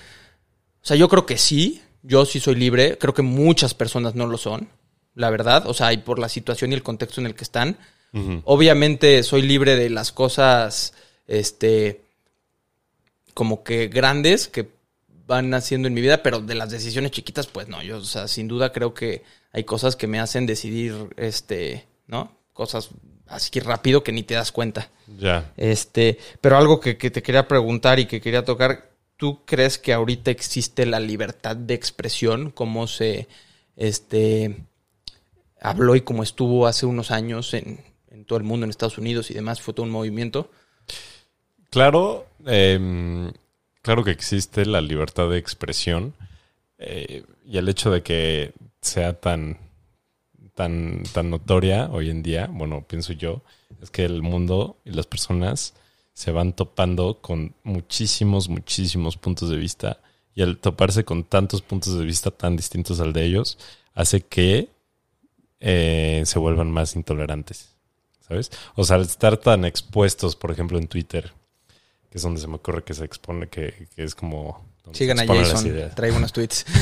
O 0.84 0.86
sea, 0.86 0.98
yo 0.98 1.08
creo 1.08 1.25
que 1.25 1.38
sí, 1.38 1.81
yo 2.03 2.25
sí 2.25 2.41
soy 2.41 2.55
libre, 2.55 2.98
creo 2.98 3.13
que 3.13 3.22
muchas 3.22 3.74
personas 3.74 4.13
no 4.13 4.27
lo 4.27 4.38
son, 4.38 4.67
la 5.15 5.29
verdad, 5.29 5.67
o 5.67 5.74
sea, 5.74 5.93
y 5.93 6.00
por 6.00 6.20
la 6.20 6.27
situación 6.27 6.72
y 6.72 6.74
el 6.74 6.84
contexto 6.84 7.22
en 7.22 7.27
el 7.27 7.34
que 7.36 7.46
están. 7.46 7.77
Obviamente 8.43 9.24
soy 9.24 9.41
libre 9.43 9.77
de 9.77 9.89
las 9.89 10.12
cosas, 10.12 10.96
este, 11.27 12.01
como 13.34 13.63
que 13.63 13.88
grandes 13.88 14.50
que 14.50 14.70
van 15.27 15.53
haciendo 15.53 15.88
en 15.88 15.93
mi 15.93 16.01
vida, 16.01 16.24
pero 16.24 16.41
de 16.41 16.55
las 16.55 16.72
decisiones 16.72 17.12
chiquitas, 17.12 17.48
pues 17.48 17.70
no, 17.70 17.81
yo, 17.84 18.00
o 18.00 18.03
sea, 18.03 18.27
sin 18.27 18.50
duda 18.50 18.74
creo 18.74 18.93
que 18.93 19.24
hay 19.53 19.63
cosas 19.63 19.96
que 19.96 20.08
me 20.08 20.20
hacen 20.20 20.46
decidir, 20.46 20.93
este, 21.15 21.88
¿no? 22.05 22.36
Cosas 22.51 22.89
así 23.32 23.60
rápido 23.60 24.04
que 24.04 24.12
ni 24.12 24.24
te 24.24 24.36
das 24.36 24.52
cuenta. 24.52 24.90
Ya. 25.18 25.52
Este, 25.58 26.18
pero 26.40 26.58
algo 26.58 26.80
que, 26.80 26.98
que 26.98 27.12
te 27.12 27.24
quería 27.24 27.48
preguntar 27.48 28.00
y 28.00 28.06
que 28.06 28.22
quería 28.22 28.46
tocar, 28.46 28.92
¿tú 29.18 29.44
crees 29.46 29.78
que 29.78 29.94
ahorita 29.94 30.32
existe 30.32 30.86
la 30.86 31.00
libertad 31.00 31.56
de 31.56 31.74
expresión 31.74 32.52
como 32.52 32.88
se, 32.88 33.28
este, 33.76 34.58
habló 35.60 35.96
y 35.96 36.02
como 36.02 36.24
estuvo 36.24 36.68
hace 36.68 36.86
unos 36.86 37.12
años 37.12 37.54
en, 37.54 37.80
en 38.10 38.26
todo 38.26 38.38
el 38.38 38.44
mundo, 38.44 38.66
en 38.66 38.70
Estados 38.70 38.98
Unidos 38.98 39.32
y 39.32 39.34
demás, 39.34 39.62
fue 39.62 39.74
todo 39.74 39.86
un 39.86 39.92
movimiento? 39.92 40.52
Claro, 41.70 42.28
em, 42.46 43.32
claro 43.82 44.04
que 44.04 44.12
existe 44.12 44.66
la 44.66 44.82
libertad 44.82 45.30
de 45.30 45.38
expresión 45.38 46.14
eh, 46.78 47.24
y 47.46 47.58
el 47.58 47.70
hecho 47.70 47.92
de 47.92 48.04
que 48.04 48.52
sea 48.82 49.14
tan, 49.14 49.58
tan, 50.62 51.01
tan 51.12 51.32
notoria 51.32 51.89
hoy 51.91 52.12
en 52.12 52.22
día, 52.22 52.48
bueno, 52.51 52.86
pienso 52.88 53.13
yo, 53.13 53.41
es 53.82 53.89
que 53.89 54.06
el 54.06 54.22
mundo 54.22 54.77
y 54.86 54.91
las 54.91 55.08
personas 55.08 55.74
se 56.13 56.30
van 56.30 56.53
topando 56.53 57.20
con 57.20 57.56
muchísimos, 57.63 58.48
muchísimos 58.48 59.18
puntos 59.18 59.50
de 59.50 59.58
vista 59.58 60.01
y 60.36 60.44
al 60.44 60.60
toparse 60.60 61.03
con 61.03 61.24
tantos 61.24 61.63
puntos 61.63 61.98
de 61.98 62.06
vista 62.06 62.30
tan 62.30 62.56
distintos 62.56 63.00
al 63.00 63.12
de 63.12 63.25
ellos, 63.25 63.58
hace 63.96 64.22
que 64.22 64.70
eh, 65.60 66.22
se 66.27 66.38
vuelvan 66.38 66.70
más 66.70 66.96
intolerantes, 66.96 67.70
¿sabes? 68.20 68.51
O 68.75 68.84
sea, 68.84 68.98
al 68.98 69.01
estar 69.01 69.38
tan 69.38 69.65
expuestos, 69.65 70.36
por 70.36 70.51
ejemplo, 70.51 70.77
en 70.77 70.88
Twitter, 70.88 71.34
que 72.12 72.20
es 72.20 72.22
donde 72.22 72.39
se 72.39 72.48
me 72.48 72.58
ocurre 72.58 72.84
que 72.84 72.94
se 72.94 73.03
expone, 73.03 73.48
que, 73.48 73.88
que 73.96 74.03
es 74.03 74.13
como... 74.13 74.63
Sigan 74.94 75.20
a 75.22 75.25
Jason, 75.25 75.91
trae 75.96 76.12
unos 76.12 76.32
tweets. 76.32 76.68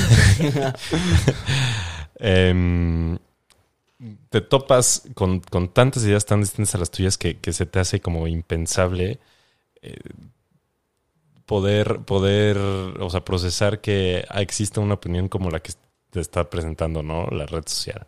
Em, 2.19 3.17
te 4.29 4.41
topas 4.41 5.03
con, 5.13 5.39
con 5.41 5.69
tantas 5.69 6.03
ideas 6.03 6.25
tan 6.25 6.41
distintas 6.41 6.75
a 6.75 6.77
las 6.77 6.91
tuyas 6.91 7.17
que, 7.17 7.37
que 7.37 7.53
se 7.53 7.65
te 7.65 7.79
hace 7.79 7.99
como 7.99 8.27
impensable 8.27 9.19
eh, 9.81 9.97
poder, 11.45 11.99
poder, 12.01 12.57
o 12.57 13.09
sea, 13.09 13.25
procesar 13.25 13.81
que 13.81 14.25
exista 14.35 14.81
una 14.81 14.93
opinión 14.95 15.27
como 15.27 15.49
la 15.49 15.59
que 15.61 15.73
te 16.11 16.19
está 16.19 16.49
presentando, 16.49 17.03
¿no? 17.03 17.27
La 17.27 17.45
red 17.45 17.63
social. 17.65 18.07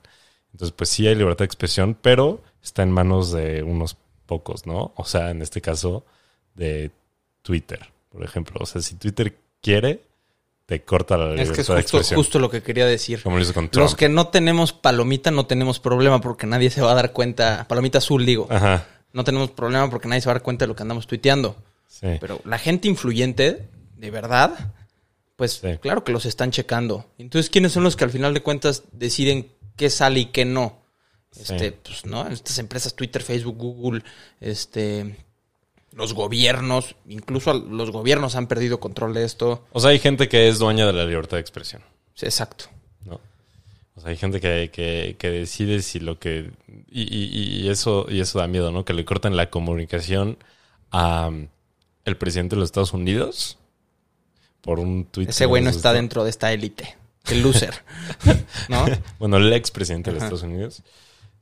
Entonces, 0.54 0.74
pues 0.78 0.90
sí 0.90 1.08
hay 1.08 1.16
libertad 1.16 1.40
de 1.40 1.46
expresión, 1.46 1.98
pero 2.00 2.44
está 2.62 2.84
en 2.84 2.92
manos 2.92 3.32
de 3.32 3.64
unos 3.64 3.98
pocos, 4.26 4.66
¿no? 4.66 4.94
O 4.96 5.06
sea, 5.06 5.32
en 5.32 5.42
este 5.42 5.62
caso, 5.62 6.06
de 6.56 6.92
Twitter, 7.42 7.80
por 8.10 8.24
ejemplo. 8.24 8.58
O 8.62 8.66
sea, 8.66 8.82
si 8.82 8.96
Twitter 8.96 9.38
quiere, 9.62 10.02
te 10.72 10.84
corta 10.86 11.18
la 11.18 11.26
libertad 11.32 11.44
es 11.44 11.52
que 11.56 11.62
es 11.62 11.68
de 11.68 11.74
justo, 11.74 11.80
expresión. 11.82 12.18
justo 12.18 12.40
lo 12.40 12.50
que 12.50 12.64
quería 12.64 12.86
decir. 12.86 13.22
Como 13.22 13.36
lo 13.36 13.42
hizo 13.44 13.54
con 13.54 13.68
Trump. 13.68 13.84
Los 13.84 13.94
que 13.94 14.08
no 14.08 14.28
tenemos 14.30 14.72
palomita 14.72 15.30
no 15.30 15.46
tenemos 15.46 15.82
problema 15.82 16.22
porque 16.22 16.48
nadie 16.48 16.70
se 16.70 16.80
va 16.82 16.94
a 16.94 16.96
dar 16.96 17.12
cuenta. 17.12 17.66
Palomita 17.68 17.98
azul, 17.98 18.26
digo. 18.26 18.48
Ajá. 18.50 18.88
No 19.12 19.26
tenemos 19.26 19.52
problema 19.52 19.90
porque 19.90 20.08
nadie 20.08 20.22
se 20.22 20.28
va 20.28 20.32
a 20.32 20.36
dar 20.36 20.44
cuenta 20.44 20.64
de 20.64 20.68
lo 20.70 20.76
que 20.78 20.84
andamos 20.84 21.08
tuiteando. 21.08 21.58
Sí. 21.90 22.08
Pero 22.22 22.40
la 22.46 22.58
gente 22.58 22.88
influyente, 22.88 23.68
de 23.98 24.12
verdad, 24.12 24.72
pues 25.36 25.60
Sí. 25.62 25.78
claro 25.82 26.06
que 26.06 26.14
los 26.14 26.26
están 26.26 26.52
checando. 26.52 27.06
Entonces, 27.18 27.50
¿quiénes 27.50 27.74
son 27.74 27.84
los 27.84 27.98
que 27.98 28.06
al 28.06 28.12
final 28.12 28.34
de 28.34 28.42
cuentas 28.42 28.84
deciden 28.94 29.52
qué 29.76 29.90
sale 29.90 30.22
y 30.22 30.26
qué 30.28 30.46
no? 30.46 30.80
Este, 31.36 31.72
Sí. 31.72 31.76
pues, 31.84 32.06
¿no? 32.06 32.26
Estas 32.30 32.60
empresas, 32.60 32.94
Twitter, 32.96 33.22
Facebook, 33.24 33.58
Google, 33.58 34.04
este, 34.40 35.18
los 35.94 36.14
gobiernos, 36.14 36.96
incluso 37.08 37.54
los 37.54 37.92
gobiernos 37.92 38.36
han 38.36 38.48
perdido 38.48 38.80
control 38.80 39.14
de 39.14 39.26
esto. 39.26 39.66
O 39.72 39.80
sea, 39.80 39.90
hay 39.92 40.00
gente 40.00 40.30
que 40.30 40.48
es 40.48 40.60
dueña 40.60 40.86
de 40.86 40.94
la 40.94 41.06
libertad 41.06 41.38
de 41.38 41.42
expresión, 41.42 41.82
Sí, 42.16 42.26
exacto. 42.26 42.66
¿no? 43.06 43.20
O 43.96 44.02
sea, 44.02 44.12
hay 44.12 44.18
gente 44.18 44.40
que, 44.40 44.70
que, 44.72 45.16
que 45.20 45.30
decide 45.30 45.82
si 45.82 46.00
lo 46.00 46.18
que... 46.20 46.52
Y, 46.90 47.02
y- 47.04 47.62
y 47.66 47.70
eso, 47.70 48.06
y 48.10 48.20
eso 48.22 48.40
da 48.40 48.48
miedo, 48.48 48.72
¿no? 48.72 48.86
Que 48.86 48.94
le 48.94 49.04
cortan 49.06 49.36
la 49.36 49.50
comunicación 49.50 50.38
a 50.92 51.28
um, 51.28 51.48
el 52.06 52.18
presidente 52.18 52.56
de 52.56 52.62
los 52.62 52.68
Estados 52.68 52.94
Unidos 52.94 53.58
por 54.62 54.80
un 54.80 55.06
tweet. 55.06 55.28
Ese 55.30 55.46
güey 55.46 55.62
no 55.64 55.70
está 55.70 55.94
dentro 55.94 56.24
de 56.24 56.30
esta 56.30 56.52
élite. 56.54 56.96
El 57.30 57.42
loser. 57.44 57.74
¿No? 58.70 58.86
Bueno, 59.20 59.38
el 59.38 59.52
expresidente 59.54 60.10
de 60.10 60.16
los. 60.16 60.24
Estados 60.24 60.44
Unidos, 60.44 60.82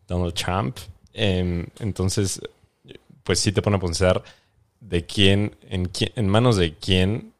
Donald 0.08 0.34
Trump. 0.34 0.78
Em, 1.14 1.66
entonces, 1.80 2.42
pues 3.24 3.40
sí 3.40 3.52
te 3.52 3.62
pone 3.62 3.78
a 3.78 3.80
pensar 3.80 4.22
de 4.80 5.06
quién, 5.06 5.56
en 5.70 5.86
quién, 5.86 6.12
en 6.16 6.28
manos 6.28 6.56
de 6.56 6.76
quién 6.76 7.34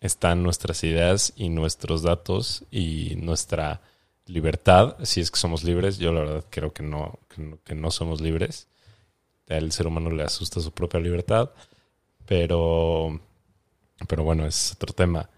están 0.00 0.42
nuestras 0.42 0.84
ideas 0.84 1.32
y 1.36 1.48
nuestros 1.48 2.02
datos 2.02 2.64
y 2.70 3.14
nuestra 3.16 3.80
libertad, 4.26 4.96
si 5.02 5.20
es 5.20 5.30
que 5.30 5.38
somos 5.38 5.64
libres. 5.64 5.98
Yo 5.98 6.12
la 6.12 6.20
verdad 6.20 6.44
creo 6.50 6.72
que 6.72 6.82
no, 6.82 7.18
que 7.64 7.74
no, 7.74 7.90
somos 7.90 8.20
libres. 8.20 8.68
Al 9.48 9.72
ser 9.72 9.86
humano 9.86 10.10
le 10.10 10.24
asusta 10.24 10.60
su 10.60 10.72
propia 10.72 11.00
libertad, 11.00 11.50
pero, 12.26 13.18
pero 14.06 14.22
bueno, 14.22 14.46
es 14.46 14.72
otro 14.72 14.92
tema. 14.92 15.28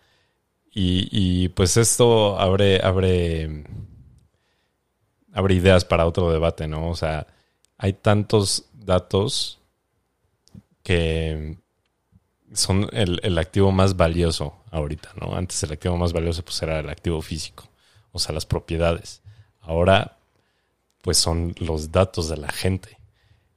Y, 0.73 1.09
y, 1.11 1.49
pues 1.49 1.77
esto 1.77 2.39
abre, 2.39 2.81
abre, 2.83 3.65
abre 5.33 5.55
ideas 5.55 5.85
para 5.85 6.07
otro 6.07 6.31
debate, 6.31 6.69
¿no? 6.69 6.91
O 6.91 6.97
sea, 6.97 7.27
hay 7.77 7.93
tantos 7.93 8.67
datos 8.75 9.60
que 10.83 11.57
son 12.53 12.89
el, 12.93 13.21
el 13.23 13.39
activo 13.39 13.73
más 13.73 13.97
valioso 13.97 14.55
ahorita, 14.71 15.13
¿no? 15.21 15.35
Antes 15.37 15.63
el 15.63 15.73
activo 15.73 15.97
más 15.97 16.13
valioso 16.13 16.45
pues 16.45 16.61
era 16.63 16.81
el 16.81 16.89
activo 16.89 17.23
físico, 17.23 17.69
o 18.13 18.19
sea, 18.19 18.35
las 18.35 18.47
propiedades. 18.47 19.23
Ahora, 19.61 20.17
pues 21.03 21.19
son 21.19 21.55
los 21.59 21.93
datos 21.93 22.29
de 22.29 22.37
la 22.37 22.51
gente. 22.51 22.99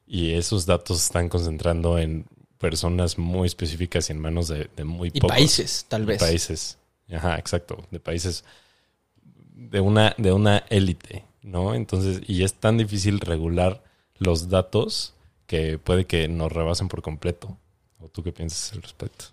Y 0.06 0.34
esos 0.34 0.66
datos 0.66 1.00
se 1.00 1.06
están 1.06 1.30
concentrando 1.30 1.98
en 1.98 2.26
personas 2.60 3.18
muy 3.18 3.48
específicas 3.48 4.10
y 4.10 4.14
en 4.14 4.20
manos 4.20 4.48
de, 4.48 4.70
de 4.76 4.84
muy 4.84 5.10
Y 5.14 5.20
pocos 5.20 5.36
países, 5.36 5.86
tal 5.88 6.06
vez. 6.06 6.20
países. 6.20 6.78
Ajá, 7.12 7.38
exacto. 7.38 7.86
De 7.92 8.00
países 8.00 8.44
de 9.56 9.80
una, 9.80 10.14
de 10.18 10.32
una 10.32 10.60
élite, 10.70 11.26
¿no? 11.42 11.74
Entonces, 11.74 12.22
y 12.28 12.44
es 12.44 12.54
tan 12.54 12.78
difícil 12.78 13.20
regular 13.20 13.84
los 14.18 14.50
datos 14.50 15.13
que 15.48 15.78
puede 15.78 16.06
que 16.06 16.28
nos 16.28 16.52
rebasen 16.52 16.88
por 16.88 17.02
completo. 17.02 17.58
¿O 18.00 18.08
tú 18.10 18.24
qué 18.24 18.32
piensas 18.32 18.74
al 18.74 18.82
respecto? 18.82 19.26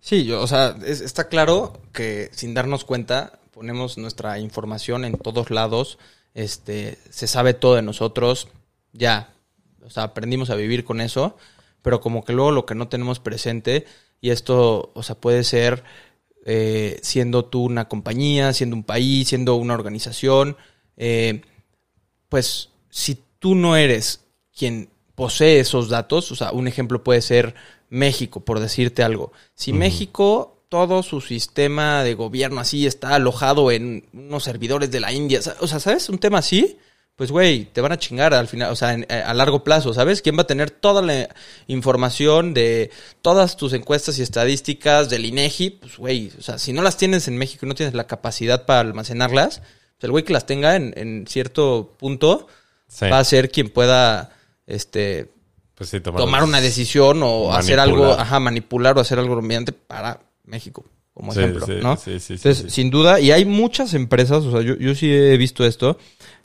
Sí, 0.00 0.24
yo, 0.24 0.40
o 0.40 0.46
sea, 0.46 0.76
es- 0.84 1.00
está 1.00 1.28
claro 1.28 1.80
que 1.92 2.30
sin 2.32 2.54
darnos 2.54 2.84
cuenta 2.84 3.38
ponemos 3.52 3.98
nuestra 3.98 4.38
información 4.38 5.04
en 5.04 5.16
todos 5.16 5.50
lados, 5.50 5.98
este, 6.34 6.98
se 7.10 7.26
sabe 7.26 7.54
todo 7.54 7.74
de 7.76 7.82
nosotros, 7.82 8.48
ya, 8.92 9.32
o 9.82 9.90
sea, 9.90 10.02
aprendimos 10.04 10.50
a 10.50 10.54
vivir 10.56 10.84
con 10.84 11.00
eso, 11.00 11.36
pero 11.82 12.00
como 12.00 12.24
que 12.24 12.32
luego 12.34 12.50
lo 12.52 12.66
que 12.66 12.74
no 12.74 12.88
tenemos 12.88 13.18
presente, 13.20 13.86
y 14.20 14.30
esto, 14.30 14.90
o 14.94 15.02
sea, 15.02 15.14
puede 15.16 15.42
ser 15.44 15.82
eh, 16.44 17.00
siendo 17.02 17.44
tú 17.46 17.64
una 17.64 17.88
compañía, 17.88 18.52
siendo 18.52 18.76
un 18.76 18.84
país, 18.84 19.28
siendo 19.28 19.56
una 19.56 19.74
organización, 19.74 20.56
eh, 20.96 21.42
pues 22.28 22.70
si 22.90 23.18
tú 23.38 23.54
no 23.54 23.76
eres 23.76 24.20
quien 24.56 24.88
posee 25.16 25.58
esos 25.58 25.88
datos, 25.88 26.30
o 26.30 26.36
sea, 26.36 26.52
un 26.52 26.68
ejemplo 26.68 27.02
puede 27.02 27.22
ser 27.22 27.54
México, 27.90 28.40
por 28.44 28.60
decirte 28.60 29.02
algo. 29.02 29.32
Si. 29.54 29.72
México, 29.72 30.62
todo 30.68 31.02
su 31.02 31.20
sistema 31.20 32.04
de 32.04 32.14
gobierno 32.14 32.60
así 32.60 32.86
está 32.86 33.14
alojado 33.16 33.70
en 33.72 34.04
unos 34.12 34.44
servidores 34.44 34.90
de 34.90 35.00
la 35.00 35.12
India, 35.12 35.40
o 35.60 35.66
sea, 35.66 35.80
¿sabes? 35.80 36.08
Un 36.08 36.18
tema 36.18 36.38
así, 36.38 36.76
pues 37.14 37.30
güey, 37.30 37.64
te 37.66 37.80
van 37.80 37.92
a 37.92 37.98
chingar 37.98 38.34
al 38.34 38.46
final, 38.48 38.70
o 38.72 38.76
sea, 38.76 38.92
en- 38.92 39.06
a 39.10 39.32
largo 39.32 39.64
plazo, 39.64 39.94
¿sabes? 39.94 40.20
¿Quién 40.22 40.36
va 40.36 40.42
a 40.42 40.46
tener 40.46 40.70
toda 40.70 41.00
la 41.02 41.28
información 41.66 42.52
de 42.54 42.90
todas 43.22 43.56
tus 43.56 43.72
encuestas 43.72 44.18
y 44.18 44.22
estadísticas 44.22 45.08
del 45.08 45.24
INEGI? 45.24 45.70
Pues 45.70 45.96
güey, 45.96 46.32
o 46.38 46.42
sea, 46.42 46.58
si 46.58 46.72
no 46.72 46.82
las 46.82 46.96
tienes 46.96 47.28
en 47.28 47.38
México 47.38 47.64
y 47.64 47.68
no 47.68 47.74
tienes 47.74 47.94
la 47.94 48.06
capacidad 48.06 48.66
para 48.66 48.80
almacenarlas, 48.80 49.58
pues 49.60 50.04
el 50.04 50.10
güey 50.10 50.24
que 50.24 50.32
las 50.32 50.46
tenga 50.46 50.76
en, 50.76 50.92
en 50.96 51.26
cierto 51.26 51.94
punto 51.98 52.48
Sí. 52.88 53.06
va 53.10 53.18
a 53.18 53.24
ser 53.24 53.50
quien 53.50 53.68
pueda 53.68 54.35
este 54.66 55.30
Pues 55.74 55.90
sí, 55.90 56.00
tomar 56.00 56.44
una 56.44 56.60
decisión 56.60 57.22
o 57.22 57.52
hacer 57.52 57.78
algo, 57.78 58.12
ajá, 58.12 58.40
manipular 58.40 58.96
o 58.96 59.00
hacer 59.00 59.18
algo 59.18 59.40
mediante 59.42 59.72
para 59.72 60.20
México, 60.44 60.84
como 61.14 61.32
Sí, 61.32 61.40
ejemplo, 61.40 61.66
sí, 61.66 61.72
¿no? 61.82 61.96
sí, 61.96 62.12
sí, 62.18 62.20
sí, 62.20 62.32
Entonces, 62.34 62.72
sin 62.72 62.90
duda, 62.90 63.20
y 63.20 63.30
hay 63.32 63.44
muchas 63.44 63.94
empresas, 63.94 64.44
o 64.44 64.50
sea, 64.50 64.62
yo, 64.62 64.76
yo 64.76 64.94
sí 64.94 65.12
he 65.12 65.36
visto 65.36 65.64
esto, 65.64 65.98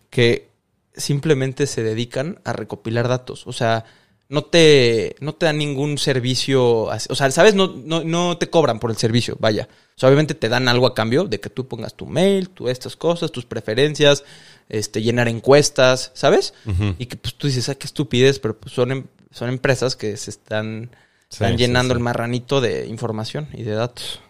que 0.10 0.50
simplemente 0.96 1.68
se 1.68 1.84
dedican 1.84 2.40
a 2.44 2.54
recopilar 2.54 3.08
datos. 3.08 3.48
O 3.48 3.54
sea, 3.54 3.86
no 4.32 4.44
te, 4.46 5.16
no 5.20 5.34
te 5.34 5.46
dan 5.46 5.58
ningún 5.58 5.98
servicio, 5.98 6.84
o 6.86 7.16
sea, 7.16 7.30
¿sabes? 7.32 7.54
No, 7.54 7.68
no, 7.68 8.04
no 8.04 8.38
te 8.38 8.50
cobran 8.50 8.80
por 8.80 8.90
el 8.90 8.96
servicio, 8.98 9.36
vaya. 9.40 9.68
O 9.96 10.00
sea, 10.00 10.08
obviamente 10.08 10.34
te 10.36 10.48
dan 10.48 10.68
algo 10.70 10.88
a 10.88 10.96
cambio 10.96 11.26
de 11.26 11.40
que 11.42 11.50
tú 11.50 11.68
pongas 11.68 11.94
tu 11.96 12.06
mail, 12.06 12.50
tú 12.50 12.70
estas 12.70 12.96
cosas, 12.96 13.32
tus 13.32 13.46
preferencias, 13.46 14.24
este, 14.70 15.02
llenar 15.02 15.28
encuestas, 15.28 16.12
¿sabes? 16.14 16.54
Y 16.98 17.08
que 17.08 17.18
pues 17.18 17.36
tú 17.36 17.48
dices, 17.48 17.68
ah, 17.68 17.76
qué 17.76 17.86
estupidez, 17.86 18.40
pero 18.40 18.58
pues 18.58 18.74
son, 18.74 18.92
em- 18.94 19.08
son 19.32 19.50
empresas 19.50 19.96
que 19.98 20.16
se 20.16 20.32
están, 20.32 20.92
Sí, 21.30 21.36
están 21.36 21.52
sí, 21.52 21.58
llenando 21.58 21.94
sí. 21.94 21.98
el 21.98 22.04
marranito 22.04 22.62
de 22.62 22.88
información 22.88 23.50
y 23.54 23.64
de 23.64 23.74
datos. 23.74 24.22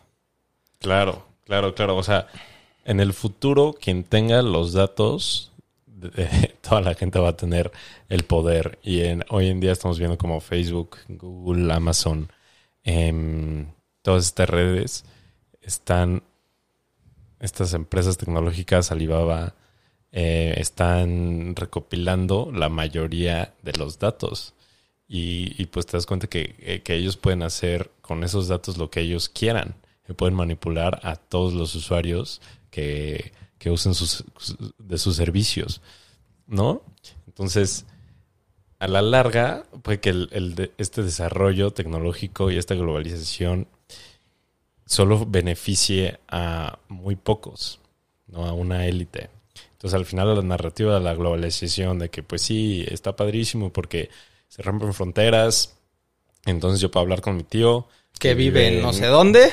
Claro, 0.80 1.26
claro, 1.46 1.76
claro. 1.76 1.96
O 1.96 2.04
sea, 2.04 2.28
en 2.86 3.00
el 3.00 3.14
futuro, 3.14 3.76
quien 3.80 4.04
tenga 4.04 4.42
los 4.42 4.74
datos, 4.74 5.51
de- 6.10 6.56
toda 6.62 6.82
la 6.82 6.94
gente 6.96 7.20
va 7.20 7.30
a 7.30 7.38
tener 7.38 7.72
el 8.10 8.24
poder. 8.24 8.80
Y 8.84 9.02
hoy 9.30 9.48
en 9.50 9.60
día 9.60 9.72
estamos 9.72 10.00
viendo 10.00 10.18
como 10.18 10.40
Facebook, 10.42 10.98
Google, 11.08 11.72
Amazon, 11.74 12.32
em, 12.84 13.68
todas 14.02 14.26
estas 14.26 14.50
redes 14.50 15.06
están, 15.62 16.24
estas 17.40 17.74
empresas 17.74 18.18
tecnológicas, 18.18 18.92
Alibaba, 18.92 19.56
eh, 20.12 20.56
están 20.58 21.56
recopilando 21.56 22.52
la 22.54 22.70
mayoría 22.70 23.54
de 23.64 23.74
los 23.74 24.00
datos. 24.00 24.54
Y, 25.08 25.56
y 25.62 25.66
pues 25.68 25.86
te 25.86 25.98
das 25.98 26.06
cuenta 26.06 26.28
que, 26.28 26.56
eh, 26.60 26.82
que 26.84 26.96
ellos 26.96 27.18
pueden 27.18 27.44
hacer 27.44 27.92
con 28.02 28.24
esos 28.24 28.48
datos 28.48 28.78
lo 28.78 28.90
que 28.90 29.02
ellos 29.02 29.30
quieran. 29.30 29.76
Que 30.06 30.14
pueden 30.14 30.36
manipular 30.36 31.00
a 31.04 31.16
todos 31.16 31.54
los 31.54 31.76
usuarios 31.76 32.42
que, 32.72 33.32
que 33.62 33.70
usen 33.70 33.94
sus, 33.94 34.24
de 34.80 34.98
sus 34.98 35.16
servicios. 35.16 35.82
¿no? 36.48 36.82
Entonces, 37.28 37.86
a 38.80 38.88
la 38.88 39.04
larga, 39.04 39.66
puede 39.84 40.00
que 40.00 40.10
el, 40.10 40.30
el 40.32 40.56
de- 40.56 40.72
este 40.80 41.04
desarrollo 41.04 41.70
tecnológico 41.70 42.50
y 42.50 42.58
esta 42.58 42.74
globalización 42.74 43.68
solo 44.88 45.26
beneficie 45.28 46.20
a 46.28 46.80
muy 46.90 47.16
pocos, 47.16 47.80
no 48.28 48.46
a 48.48 48.54
una 48.54 48.88
élite. 48.88 49.30
Entonces, 49.74 49.94
al 49.96 50.06
final, 50.08 50.36
la 50.36 50.42
narrativa 50.42 50.96
de 50.96 51.02
la 51.02 51.14
globalización, 51.14 52.00
de 52.00 52.10
que 52.10 52.24
pues 52.24 52.42
sí, 52.42 52.84
está 52.90 53.16
padrísimo 53.16 53.72
porque 53.72 54.10
se 54.48 54.64
rompen 54.64 54.94
fronteras, 54.96 55.76
entonces 56.46 56.82
yo 56.82 56.90
puedo 56.90 57.04
hablar 57.04 57.22
con 57.22 57.38
mi 57.38 57.44
tío. 57.44 57.88
Que 58.20 58.34
vive 58.34 58.68
en 58.68 58.82
no 58.82 58.92
sé 58.92 59.06
dónde. 59.06 59.52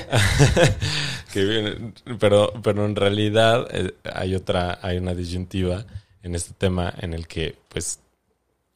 que 1.33 1.45
vive- 1.45 1.93
pero, 2.19 2.53
pero 2.63 2.85
en 2.87 2.97
realidad 2.97 3.67
eh, 3.73 3.95
hay 4.13 4.35
otra, 4.35 4.79
hay 4.83 4.99
una 4.99 5.15
disyuntiva 5.15 5.85
en 6.23 6.35
este 6.35 6.53
tema 6.55 6.93
en 6.99 7.15
el 7.15 7.27
que 7.27 7.57
pues 7.69 8.01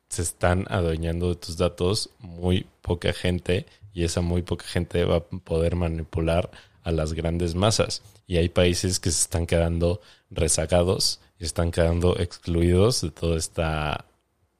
se 0.08 0.22
están 0.22 0.66
adueñando 0.68 1.28
de 1.30 1.36
tus 1.36 1.56
datos 1.56 2.10
muy 2.18 2.66
poca 2.82 3.12
gente 3.12 3.66
y 3.94 4.04
esa 4.04 4.20
muy 4.20 4.42
poca 4.42 4.66
gente 4.66 5.04
va 5.04 5.16
a 5.16 5.20
poder 5.20 5.74
manipular 5.76 6.50
a 6.82 6.92
las 6.92 7.12
grandes 7.14 7.54
masas. 7.54 8.02
Y 8.26 8.36
hay 8.36 8.48
países 8.48 9.00
que 9.00 9.10
se 9.10 9.22
están 9.22 9.46
quedando 9.46 10.00
rezagados 10.30 11.20
y 11.38 11.44
están 11.44 11.70
quedando 11.70 12.18
excluidos 12.18 13.00
de 13.02 13.10
toda 13.10 13.36
esta 13.36 14.04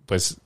pues 0.07 0.39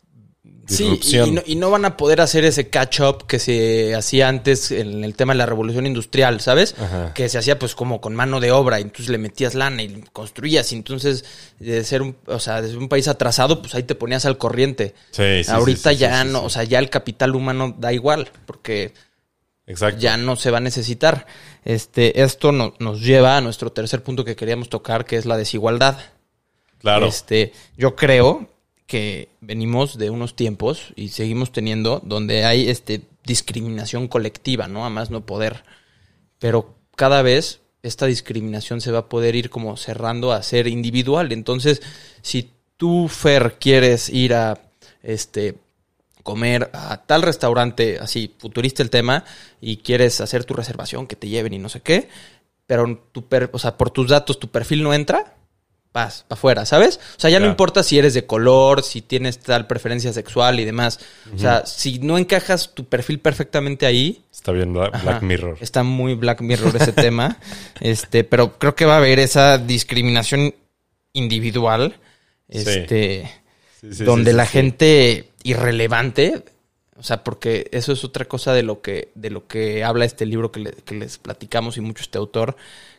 Sí, 0.68 0.98
y, 1.12 1.30
no, 1.30 1.42
y 1.46 1.54
no 1.54 1.70
van 1.70 1.84
a 1.84 1.96
poder 1.96 2.20
hacer 2.20 2.44
ese 2.44 2.68
catch-up 2.68 3.26
que 3.26 3.38
se 3.38 3.94
hacía 3.94 4.28
antes 4.28 4.72
en 4.72 5.04
el 5.04 5.14
tema 5.14 5.32
de 5.32 5.38
la 5.38 5.46
revolución 5.46 5.86
industrial, 5.86 6.40
¿sabes? 6.40 6.74
Ajá. 6.78 7.14
Que 7.14 7.28
se 7.28 7.38
hacía 7.38 7.58
pues 7.58 7.74
como 7.76 8.00
con 8.00 8.16
mano 8.16 8.40
de 8.40 8.50
obra, 8.50 8.80
y 8.80 8.82
entonces 8.82 9.08
le 9.08 9.18
metías 9.18 9.54
lana 9.54 9.82
y 9.84 10.02
construías, 10.12 10.72
y 10.72 10.74
entonces 10.76 11.24
de 11.60 11.84
ser 11.84 12.02
un, 12.02 12.16
o 12.26 12.40
sea, 12.40 12.62
de 12.62 12.68
ser 12.68 12.78
un 12.78 12.88
país 12.88 13.06
atrasado, 13.06 13.62
pues 13.62 13.74
ahí 13.76 13.84
te 13.84 13.94
ponías 13.94 14.26
al 14.26 14.38
corriente. 14.38 14.94
Sí, 15.12 15.44
sí, 15.44 15.50
Ahorita 15.50 15.90
sí, 15.90 15.96
ya 15.98 16.24
no, 16.24 16.42
o 16.42 16.50
sea, 16.50 16.64
ya 16.64 16.80
el 16.80 16.90
capital 16.90 17.36
humano 17.36 17.74
da 17.78 17.92
igual, 17.92 18.28
porque 18.44 18.92
Exacto. 19.68 20.00
ya 20.00 20.16
no 20.16 20.34
se 20.36 20.50
va 20.50 20.58
a 20.58 20.62
necesitar. 20.62 21.26
Este, 21.64 22.22
esto 22.22 22.50
no- 22.50 22.74
nos 22.80 23.00
lleva 23.02 23.36
a 23.36 23.40
nuestro 23.40 23.70
tercer 23.70 24.02
punto 24.02 24.24
que 24.24 24.34
queríamos 24.36 24.68
tocar, 24.68 25.04
que 25.04 25.16
es 25.16 25.26
la 25.26 25.36
desigualdad. 25.36 25.96
Claro. 26.78 27.06
Este, 27.06 27.52
yo 27.76 27.94
creo 27.96 28.48
que 28.86 29.28
venimos 29.40 29.98
de 29.98 30.10
unos 30.10 30.36
tiempos 30.36 30.92
y 30.96 31.08
seguimos 31.08 31.52
teniendo 31.52 32.00
donde 32.04 32.44
hay 32.44 32.68
este 32.68 33.02
discriminación 33.24 34.06
colectiva, 34.08 34.68
¿no? 34.68 34.84
A 34.86 34.90
más 34.90 35.10
no 35.10 35.26
poder. 35.26 35.64
Pero 36.38 36.74
cada 36.94 37.22
vez 37.22 37.60
esta 37.82 38.06
discriminación 38.06 38.80
se 38.80 38.92
va 38.92 39.00
a 39.00 39.08
poder 39.08 39.34
ir 39.36 39.50
como 39.50 39.76
cerrando 39.76 40.32
a 40.32 40.42
ser 40.42 40.66
individual. 40.66 41.32
Entonces, 41.32 41.82
si 42.22 42.50
tú, 42.76 43.08
Fer, 43.08 43.56
quieres 43.58 44.08
ir 44.08 44.34
a 44.34 44.60
este 45.02 45.56
comer 46.22 46.70
a 46.72 47.04
tal 47.06 47.22
restaurante, 47.22 47.98
así, 48.00 48.34
futurista 48.38 48.82
el 48.82 48.90
tema, 48.90 49.24
y 49.60 49.78
quieres 49.78 50.20
hacer 50.20 50.44
tu 50.44 50.54
reservación, 50.54 51.06
que 51.06 51.14
te 51.14 51.28
lleven 51.28 51.54
y 51.54 51.58
no 51.58 51.68
sé 51.68 51.80
qué, 51.80 52.08
pero 52.66 53.00
tu 53.12 53.28
per- 53.28 53.50
o 53.52 53.58
sea, 53.60 53.76
por 53.76 53.90
tus 53.90 54.08
datos 54.08 54.40
tu 54.40 54.48
perfil 54.48 54.82
no 54.82 54.92
entra, 54.92 55.35
vas 55.96 56.24
para 56.28 56.38
afuera, 56.38 56.66
¿sabes? 56.66 57.00
O 57.16 57.20
sea, 57.20 57.30
ya 57.30 57.40
no 57.40 57.46
importa 57.46 57.82
si 57.82 57.98
eres 57.98 58.12
de 58.14 58.26
color, 58.26 58.82
si 58.82 59.00
tienes 59.02 59.38
tal 59.38 59.66
preferencia 59.66 60.12
sexual 60.12 60.60
y 60.60 60.64
demás. 60.64 61.00
O 61.34 61.38
sea, 61.38 61.64
si 61.66 61.98
no 61.98 62.18
encajas 62.18 62.74
tu 62.74 62.84
perfil 62.84 63.18
perfectamente 63.20 63.86
ahí, 63.86 64.22
Está 64.30 64.52
bien 64.52 64.72
Bla- 64.74 64.90
Black 64.90 65.16
Ajá. 65.16 65.20
Mirror. 65.22 65.56
Está 65.60 65.82
muy 65.82 66.14
Black 66.14 66.40
Mirror 66.42 66.76
ese 66.76 66.92
tema. 67.06 67.38
Este, 67.80 68.22
pero 68.22 68.58
creo 68.58 68.74
que 68.76 68.84
va 68.84 68.94
a 68.94 68.98
haber 68.98 69.18
esa 69.18 69.58
discriminación 69.58 70.54
individual. 71.14 71.96
Este. 72.48 73.30
Sí, 73.80 73.92
sí, 73.92 74.04
donde 74.04 74.30
sí, 74.32 74.36
la 74.36 74.46
gente 74.46 75.30
irrelevante. 75.42 76.44
O 76.98 77.02
sea, 77.02 77.24
porque 77.24 77.68
eso 77.72 77.92
es 77.92 78.04
otra 78.04 78.24
cosa 78.24 78.52
de 78.54 78.62
lo 78.62 78.80
que, 78.80 79.10
de 79.14 79.30
lo 79.30 79.46
que 79.46 79.84
habla 79.84 80.04
este 80.04 80.24
libro 80.26 80.50
que, 80.52 80.60
le- 80.60 80.72
que 80.72 80.94
les 80.94 81.18
platicamos 81.18 81.76
y 81.76 81.80
mucho 81.82 82.02
este 82.02 82.16
autor, 82.18 82.56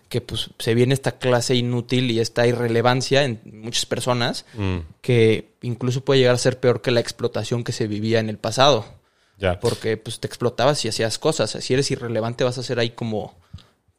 que 0.10 0.22
pues 0.22 0.50
se 0.60 0.74
viene 0.74 0.94
esta 0.94 1.18
clase 1.20 1.56
inútil 1.56 2.10
y 2.12 2.20
esta 2.20 2.48
irrelevancia 2.48 3.24
en 3.24 3.42
muchas 3.46 3.86
personas 3.86 4.46
Mm, 4.56 4.78
que 5.02 5.54
incluso 5.62 6.04
puede 6.06 6.20
llegar 6.22 6.36
a 6.36 6.40
ser 6.40 6.60
peor 6.60 6.82
que 6.82 6.92
la 6.92 7.00
explotación 7.00 7.64
que 7.64 7.72
se 7.74 7.88
vivía 7.88 8.20
en 8.20 8.30
el 8.30 8.38
pasado 8.38 8.86
ya. 9.38 9.60
porque 9.60 9.98
pues 9.98 10.20
te 10.20 10.28
explotabas 10.28 10.84
y 10.86 10.88
hacías 10.88 11.20
cosas. 11.20 11.52
Si 11.52 11.74
eres 11.74 11.92
irrelevante 11.92 12.44
vas 12.44 12.58
a 12.58 12.64
ser 12.64 12.80
ahí 12.80 12.92
como, 12.92 13.36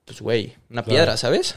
pues 0.05 0.21
güey, 0.21 0.55
una 0.71 0.83
Claro. 0.83 0.97
piedra, 0.97 1.17
¿sabes? 1.17 1.57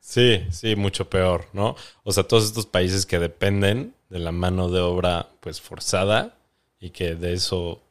Sí, 0.00 0.42
sí, 0.50 0.74
mucho 0.76 1.10
peor, 1.10 1.48
¿no? 1.52 1.76
O 2.04 2.12
sea, 2.12 2.22
todos 2.24 2.44
estos 2.44 2.64
países 2.66 3.04
que 3.04 3.18
dependen 3.18 3.94
de 4.08 4.18
la 4.20 4.32
mano 4.32 4.70
de 4.70 4.80
obra, 4.80 5.28
pues 5.40 5.60
forzada 5.60 6.36
y 6.80 6.90
que 6.90 7.14
de 7.14 7.34
eso 7.34 7.82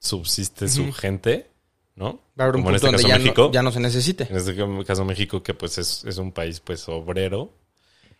subsiste 0.00 0.68
su 0.68 0.92
gente, 0.92 1.46
¿no? 1.96 2.20
Va 2.38 2.44
a 2.44 2.48
haber 2.48 2.56
un 2.56 2.62
Como 2.62 2.70
en 2.70 2.74
punto 2.74 2.76
este 2.76 2.86
donde 2.86 3.02
caso 3.02 3.08
ya 3.08 3.18
México. 3.18 3.42
no, 3.48 3.52
ya 3.52 3.62
no 3.62 3.72
se 3.72 3.80
necesite. 3.80 4.26
En 4.30 4.36
este 4.36 4.56
caso 4.86 5.04
México, 5.04 5.42
que 5.42 5.54
pues 5.54 5.78
es, 5.78 6.04
es 6.04 6.18
un 6.18 6.32
país 6.32 6.60
pues 6.60 6.88
obrero, 6.88 7.52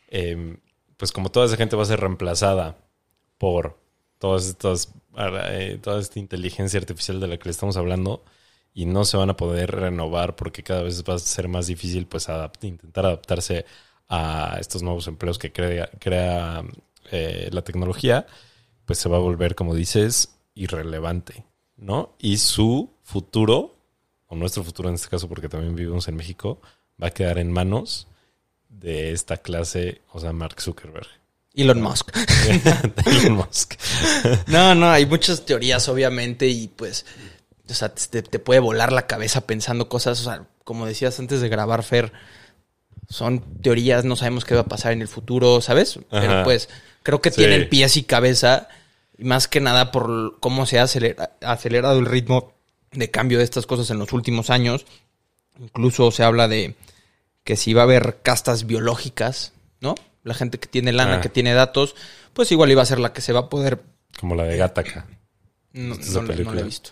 eh, 0.09 0.57
pues 0.97 1.13
como 1.13 1.31
toda 1.31 1.47
esa 1.47 1.57
gente 1.57 1.77
va 1.77 1.83
a 1.83 1.87
ser 1.87 2.01
reemplazada 2.01 2.77
por 3.39 3.79
todas 4.19 4.47
estas, 4.49 4.93
eh, 5.19 5.79
toda 5.83 6.01
esta 6.01 6.19
inteligencia 6.19 6.79
artificial 6.81 7.21
de 7.21 7.27
la 7.29 7.37
que 7.39 7.45
le 7.47 7.51
estamos 7.51 7.77
hablando 7.77 8.25
y 8.75 8.87
no 8.87 9.05
se 9.05 9.17
van 9.17 9.31
a 9.31 9.37
poder 9.37 9.71
renovar 9.73 10.37
porque 10.37 10.63
cada 10.63 10.83
vez 10.83 11.03
va 11.05 11.15
a 11.15 11.19
ser 11.19 11.49
más 11.49 11.67
difícil 11.67 12.07
pues 12.07 12.29
adapt- 12.29 12.65
intentar 12.65 13.07
adaptarse 13.07 13.65
a 14.09 14.59
estos 14.61 14.83
nuevos 14.83 15.07
empleos 15.09 15.39
que 15.39 15.53
crea, 15.53 15.91
crea 15.99 16.63
eh, 17.11 17.49
la 17.53 17.63
tecnología, 17.63 18.27
pues 18.85 18.99
se 18.99 19.09
va 19.09 19.17
a 19.17 19.21
volver, 19.21 19.55
como 19.55 19.75
dices, 19.75 20.37
irrelevante, 20.55 21.45
¿no? 21.77 22.15
Y 22.19 22.37
su 22.39 22.91
futuro, 23.13 23.75
o 24.29 24.35
nuestro 24.37 24.65
futuro 24.65 24.89
en 24.89 24.95
este 24.97 25.09
caso, 25.09 25.29
porque 25.29 25.49
también 25.49 25.75
vivimos 25.77 26.09
en 26.09 26.17
México, 26.17 26.61
va 27.03 27.09
a 27.09 27.11
quedar 27.11 27.39
en 27.39 27.53
manos 27.53 28.07
de 28.69 29.13
esta 29.13 29.37
clase, 29.37 30.01
o 30.13 30.21
sea, 30.21 30.33
Mark 30.33 30.61
Zuckerberg. 30.61 31.07
Elon 31.55 31.83
Musk. 31.83 32.11
Elon 33.07 33.33
Musk. 33.37 33.75
no, 34.47 34.75
no, 34.75 34.91
hay 34.91 35.05
muchas 35.07 35.45
teorías, 35.45 35.87
obviamente, 35.89 36.49
y 36.49 36.69
pues, 36.69 37.05
o 37.69 37.75
sea, 37.75 37.95
te, 37.95 38.23
te 38.23 38.39
puede 38.39 38.61
volar 38.61 38.91
la 38.93 39.07
cabeza 39.07 39.47
pensando 39.47 39.89
cosas, 39.91 40.21
o 40.21 40.25
sea, 40.25 40.47
como 40.65 40.87
decías 40.87 41.19
antes 41.19 41.41
de 41.43 41.49
grabar, 41.51 41.83
Fer, 41.83 42.13
son 43.09 43.41
teorías, 43.61 44.05
no 44.07 44.17
sabemos 44.17 44.45
qué 44.47 44.55
va 44.55 44.63
a 44.63 44.67
pasar 44.67 44.93
en 44.93 45.03
el 45.03 45.09
futuro, 45.09 45.61
¿sabes? 45.61 45.99
Pero 46.11 46.43
pues, 46.45 46.71
creo 47.03 47.21
que 47.21 47.31
Sí. 47.31 47.37
tienen 47.37 47.69
pies 47.69 47.97
y 47.99 48.05
cabeza, 48.05 48.69
y 49.19 49.25
más 49.25 49.49
que 49.49 49.61
nada 49.61 49.91
por 49.93 50.39
cómo 50.41 50.65
se 50.65 50.79
ha 50.79 50.85
acelera- 50.85 51.33
acelerado 51.43 51.99
el 51.99 52.07
ritmo 52.07 52.55
de 52.93 53.11
cambio 53.11 53.39
de 53.39 53.45
estas 53.45 53.67
cosas 53.67 53.91
en 53.91 53.99
los 53.99 54.13
últimos 54.13 54.51
años. 54.51 54.87
Incluso 55.61 56.11
se 56.11 56.23
habla 56.25 56.49
de 56.49 56.75
que 57.45 57.57
si 57.57 57.73
va 57.75 57.83
a 57.83 57.85
haber 57.85 58.19
castas 58.23 58.67
biológicas, 58.67 59.53
¿no? 59.81 59.95
La 60.25 60.35
gente 60.35 60.59
que 60.59 60.69
tiene 60.69 60.93
lana, 60.93 61.17
Ah. 61.17 61.21
que 61.21 61.29
tiene 61.29 61.53
datos, 61.55 61.95
pues 62.33 62.51
igual 62.53 62.71
iba 62.71 62.83
a 62.83 62.87
ser 62.87 62.99
la 63.01 63.13
que 63.13 63.21
se 63.21 63.33
va 63.33 63.41
a 63.41 63.49
poder. 63.49 63.83
Como 64.19 64.35
la 64.35 64.45
de 64.45 64.57
Gattaca. 64.57 65.07
No, 65.73 65.97
¿Viste 65.97 66.11
esa 66.11 66.21
no, 66.23 66.33
no 66.45 66.55
la 66.55 66.61
he 66.61 66.65
visto. 66.65 66.91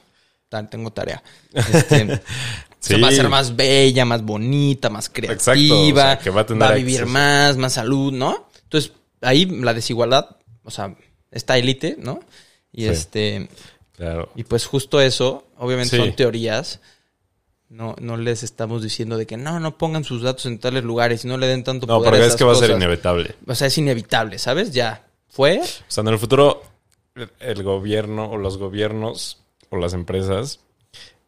Tengo 0.71 0.93
tarea. 0.93 1.23
Este, 1.53 2.07
Sí. 2.17 2.21
se 2.97 3.01
va 3.01 3.09
a 3.09 3.13
ser 3.13 3.29
más 3.29 3.55
bella, 3.55 4.05
más 4.05 4.23
bonita, 4.23 4.91
más 4.91 5.09
creativa. 5.09 5.35
Exacto, 5.35 5.81
o 5.93 5.95
sea, 5.95 6.19
que 6.19 6.31
va 6.31 6.41
a 6.41 6.47
tener 6.47 6.75
vivir 6.77 7.01
acceso. 7.03 7.13
más, 7.13 7.57
más 7.57 7.73
salud, 7.75 8.13
¿no? 8.13 8.49
Entonces, 8.65 8.93
ahí 9.21 9.45
la 9.47 9.75
desigualdad, 9.75 10.37
o 10.65 10.71
sea, 10.71 10.97
esta 11.31 11.57
élite, 11.59 11.97
¿no? 11.99 12.21
Y 12.73 12.83
Sí. 12.83 12.89
este. 12.89 13.49
Claro. 14.01 14.31
Y 14.35 14.45
pues 14.45 14.65
justo 14.65 14.99
eso, 14.99 15.47
obviamente 15.59 15.95
Sí. 15.97 16.03
son 16.03 16.17
teorías. 16.17 16.81
No, 17.69 17.95
no 18.01 18.17
les 18.17 18.43
estamos 18.43 18.83
diciendo 18.83 19.19
de 19.19 19.27
que 19.27 19.37
no, 19.37 19.61
no 19.61 19.77
pongan 19.77 20.05
sus 20.05 20.23
datos 20.23 20.47
en 20.47 20.59
tales 20.59 20.85
lugares 20.85 21.23
y 21.25 21.29
no 21.29 21.37
le 21.37 21.47
den 21.47 21.65
tanto 21.65 21.87
No, 21.87 21.99
poder 21.99 22.13
pero 22.13 22.25
a 22.25 22.27
es 22.29 22.35
que 22.35 22.45
va 22.45 22.53
a 22.53 22.57
ser 22.57 22.71
inevitable. 22.71 23.35
O 23.47 23.55
sea, 23.55 23.67
es 23.67 23.77
inevitable, 23.77 24.39
¿sabes? 24.39 24.73
Ya 24.73 25.07
fue. 25.29 25.61
O 25.61 25.65
sea, 25.87 26.01
en 26.01 26.09
el 26.09 26.19
futuro, 26.19 26.63
el- 27.15 27.31
el 27.41 27.63
gobierno 27.63 28.31
o 28.31 28.39
los 28.39 28.57
gobiernos 28.57 29.43
o 29.69 29.77
las 29.77 29.93
empresas 29.93 30.61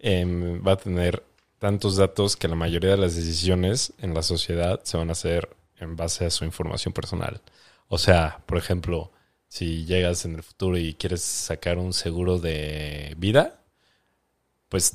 em, 0.01 0.67
va 0.67 0.73
a 0.73 0.77
tener 0.77 1.23
tantos 1.59 1.97
datos 1.97 2.37
que 2.37 2.49
la 2.49 2.57
mayoría 2.57 2.91
de 2.93 2.97
las 2.97 3.15
decisiones 3.15 3.93
en 4.01 4.15
la 4.15 4.23
sociedad 4.23 4.81
se 4.83 4.97
van 4.97 5.11
a 5.11 5.13
hacer 5.13 5.55
en 5.79 5.95
base 5.95 6.25
a 6.25 6.31
su 6.31 6.45
información 6.47 6.93
personal. 6.95 7.41
O 7.89 7.99
sea, 7.99 8.41
por 8.47 8.57
ejemplo, 8.59 9.13
si 9.53 9.85
llegas 9.85 10.25
en 10.25 10.35
el 10.37 10.43
futuro 10.43 10.79
y 10.79 10.95
quieres 10.95 11.21
sacar 11.21 11.77
un 11.77 11.93
seguro 11.93 12.39
de 12.39 13.13
vida, 13.19 13.61
pues 14.71 14.95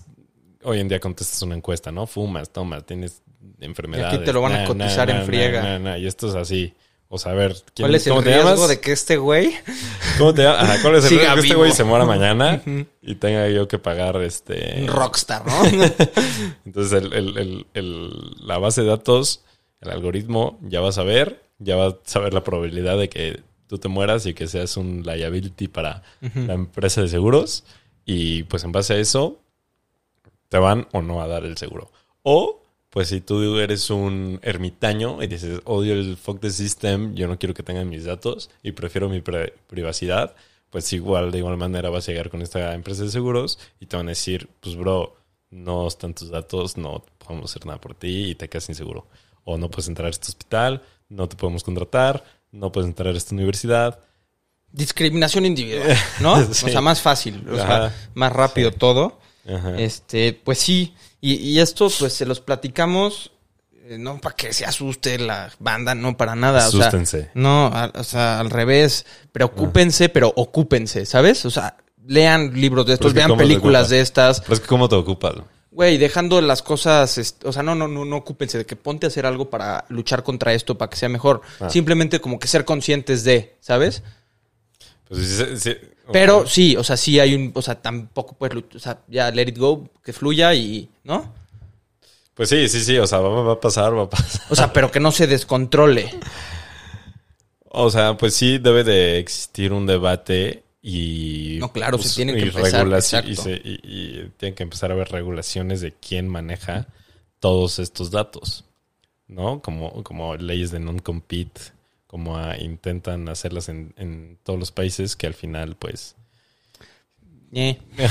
hoy 0.64 0.80
en 0.80 0.88
día 0.88 1.00
contestas 1.00 1.44
una 1.44 1.54
encuesta, 1.56 1.92
¿no? 1.92 2.08
Fumas, 2.08 2.50
tomas, 2.50 2.84
tienes 2.84 3.22
enfermedades. 3.60 4.24
te 4.26 4.34
lo 4.34 4.42
van 4.42 4.54
a 4.56 4.66
cotizar 4.66 5.12
en 5.12 5.26
friega. 5.28 5.96
y 6.00 6.08
esto 6.08 6.28
es 6.30 6.34
así. 6.34 6.74
O 7.08 7.20
ver, 7.36 7.54
¿quién- 7.76 7.84
¿Cuál 7.86 7.96
es 7.96 8.08
el 8.08 8.14
riesgo 8.24 8.50
llamas? 8.56 8.68
de 8.68 8.80
que 8.82 8.92
este 8.94 9.18
güey 9.18 9.54
¿Cómo 10.18 10.34
te 10.34 10.42
llamas? 10.42 10.64
Ajá, 10.64 10.82
¿cuál 10.82 10.96
es 10.96 11.04
el 11.06 11.10
riesgo 11.12 11.34
que 11.36 11.40
este 11.42 11.56
güey 11.56 11.72
se 11.72 11.84
muera 11.84 12.04
mañana 12.06 12.64
y 13.04 13.14
tenga 13.16 13.48
yo 13.50 13.68
que 13.68 13.78
pagar 13.78 14.20
este... 14.24 14.80
un 14.82 14.88
rockstar, 14.88 15.46
¿no? 15.46 15.66
Entonces, 16.66 16.94
el, 17.04 17.14
el- 17.14 17.38
el- 17.38 17.68
el- 17.76 18.36
la 18.48 18.58
base 18.58 18.82
de 18.82 18.88
datos, 18.88 19.44
el 19.82 19.92
algoritmo, 19.92 20.58
ya 20.64 20.82
va 20.82 20.90
a 20.90 20.94
saber, 20.94 21.44
ya 21.60 21.76
va 21.76 21.90
a 21.90 21.98
saber 22.04 22.34
la 22.34 22.44
probabilidad 22.44 22.98
de 22.98 23.08
que 23.08 23.42
tú 23.68 23.78
te 23.78 23.88
mueras 23.88 24.26
y 24.26 24.34
que 24.34 24.48
seas 24.48 24.78
un 24.78 25.04
liability 25.04 25.68
para 25.68 26.04
la 26.22 26.54
empresa 26.54 27.02
de 27.02 27.10
seguros. 27.10 27.64
Y 28.06 28.44
pues 28.44 28.64
en 28.64 28.72
base 28.72 28.94
a 28.94 28.98
eso, 28.98 29.42
te 30.50 30.58
van 30.58 30.88
o 30.94 31.02
no 31.02 31.22
a 31.22 31.28
dar 31.28 31.46
el 31.46 31.58
seguro. 31.58 31.92
O, 32.24 32.62
pues 32.90 33.10
si 33.10 33.22
tú 33.22 33.58
eres 33.58 33.90
un 33.90 34.40
ermitaño 34.42 35.22
y 35.22 35.28
dices, 35.28 35.62
odio 35.66 35.94
el 35.94 36.18
fuck 36.18 36.40
the 36.40 36.50
system, 36.50 37.14
yo 37.16 37.28
no 37.28 37.38
quiero 37.38 37.54
que 37.54 37.64
tengan 37.64 37.90
mis 37.90 38.06
datos 38.06 38.50
y 38.64 38.72
prefiero 38.72 39.10
mi 39.10 39.22
privacidad, 39.22 40.36
pues 40.70 40.92
igual, 40.94 41.32
de 41.32 41.40
igual 41.40 41.58
manera 41.58 41.90
vas 41.90 42.08
a 42.08 42.12
llegar 42.12 42.30
con 42.30 42.42
esta 42.42 42.74
empresa 42.74 43.04
de 43.04 43.10
seguros 43.10 43.60
y 43.80 43.86
te 43.86 43.98
van 43.98 44.08
a 44.08 44.10
decir, 44.10 44.50
pues 44.62 44.76
bro, 44.76 45.16
no 45.50 45.88
están 45.88 46.14
tus 46.14 46.30
datos, 46.30 46.78
no 46.78 47.04
podemos 47.18 47.52
hacer 47.52 47.66
nada 47.66 47.80
por 47.80 47.96
ti 47.96 48.32
y 48.32 48.36
te 48.36 48.50
quedas 48.50 48.66
sin 48.66 48.76
seguro. 48.76 49.08
O 49.44 49.58
no 49.58 49.70
puedes 49.70 49.88
entrar 49.88 50.08
a 50.08 50.10
este 50.10 50.28
hospital, 50.28 50.82
no 51.10 51.28
te 51.30 51.38
podemos 51.38 51.64
contratar, 51.64 52.24
no 52.52 52.72
puedes 52.72 52.88
entrar 52.88 53.14
a 53.14 53.18
esta 53.18 53.36
universidad. 53.36 54.00
Discriminación 54.72 55.46
individual, 55.46 55.98
¿no? 56.20 56.34
O 56.34 56.54
sea, 56.54 56.82
más 56.82 57.02
fácil, 57.02 57.48
o 57.50 57.56
sea, 57.56 57.94
más 58.14 58.32
rápido 58.32 58.72
todo. 58.72 59.20
Este, 59.78 60.34
pues 60.34 60.58
sí, 60.58 60.94
y, 61.22 61.60
esto 61.60 61.90
pues 62.00 62.14
se 62.14 62.26
los 62.26 62.42
platicamos 62.42 63.32
eh, 63.90 63.98
no 63.98 64.20
para 64.20 64.36
que 64.36 64.52
se 64.52 64.66
asuste 64.66 65.18
la 65.18 65.50
banda, 65.60 65.96
no 65.96 66.18
para 66.18 66.36
nada. 66.36 66.66
Asústense. 66.66 67.32
no, 67.34 67.72
o 67.94 68.04
sea, 68.04 68.42
al 68.42 68.50
revés, 68.50 69.06
preocúpense, 69.32 70.10
pero 70.10 70.34
ocúpense, 70.36 71.06
¿sabes? 71.06 71.46
O 71.46 71.50
sea, 71.50 71.78
lean 72.06 72.60
libros 72.60 72.86
de 72.86 72.96
estos, 72.96 73.14
vean 73.14 73.38
películas 73.38 73.90
de 73.90 74.02
estas. 74.02 74.42
Pero 74.42 74.54
es 74.56 74.60
que 74.60 74.68
¿cómo 74.68 74.90
te 74.90 74.96
ocupas? 74.96 75.36
Güey, 75.72 75.98
dejando 75.98 76.42
las 76.42 76.62
cosas, 76.62 77.36
o 77.44 77.52
sea, 77.52 77.62
no, 77.62 77.76
no, 77.76 77.88
no, 77.88 78.06
no 78.06 78.18
ocúpense 78.18 78.58
de 78.58 78.66
que 78.66 78.76
ponte 78.76 79.06
a 79.06 79.10
hacer 79.10 79.26
algo 79.26 79.50
para 79.50 79.86
luchar 79.90 80.24
contra 80.24 80.54
esto, 80.54 80.78
para 80.78 80.90
que 80.90 80.98
sea 80.98 81.10
mejor. 81.10 81.42
Ah. 81.60 81.70
Simplemente 81.70 82.20
como 82.20 82.40
que 82.40 82.48
ser 82.48 82.66
conscientes 82.66 83.24
de, 83.24 83.56
¿sabes? 83.60 84.02
Pues 85.08 85.62
sí, 85.62 85.76
Pero 86.12 86.48
sí, 86.48 86.76
o 86.76 86.84
sea, 86.84 86.98
sí 86.98 87.20
hay 87.20 87.36
un, 87.36 87.52
o 87.54 87.62
sea, 87.62 87.76
tampoco 87.76 88.36
puedes, 88.36 88.64
o 88.76 88.80
sea, 88.80 89.00
ya 89.08 89.30
let 89.32 89.50
it 89.50 89.58
go, 89.58 89.90
que 90.04 90.14
fluya 90.14 90.54
y, 90.54 90.90
¿no? 91.04 91.34
Pues 92.34 92.50
sí, 92.50 92.70
sí, 92.70 92.84
sí, 92.84 92.98
o 92.98 93.08
sea, 93.08 93.20
va, 93.20 93.54
a 93.54 93.60
pasar, 93.60 93.98
va 93.98 94.04
a 94.04 94.10
pasar. 94.10 94.42
O 94.50 94.56
sea, 94.56 94.72
pero 94.72 94.92
que 94.92 95.00
no 95.00 95.12
se 95.12 95.28
descontrole. 95.28 96.14
O 97.70 97.90
sea, 97.90 98.16
pues 98.16 98.36
sí 98.36 98.58
debe 98.58 98.84
de 98.84 99.18
existir 99.20 99.74
un 99.74 99.86
debate 99.86 100.64
y... 100.90 101.58
No, 101.60 101.74
claro, 101.74 101.98
pues, 101.98 102.12
se 102.12 102.16
tiene 102.16 102.34
que 102.34 102.44
empezar. 102.44 103.26
Y, 103.26 103.80
y, 103.84 104.32
tienen 104.38 104.56
que 104.56 104.64
empezar 104.64 104.90
a 104.90 104.94
haber 104.94 105.10
regulaciones 105.10 105.82
de 105.82 105.94
quién 105.94 106.30
maneja 106.30 106.88
todos 107.40 107.80
estos 107.80 108.10
datos, 108.10 108.64
¿no? 109.28 109.62
Como, 109.62 110.02
como 110.04 110.38
leyes 110.38 110.72
de 110.72 110.80
non-compete 110.80 111.74
como 112.08 112.40
intentan 112.56 113.28
hacerlas 113.28 113.68
en, 113.68 114.40
todos 114.44 114.58
los 114.58 114.72
países 114.72 115.18
que 115.18 115.28
al 115.28 115.34
final 115.34 115.76
pues... 115.76 116.16
Eh. 117.52 117.78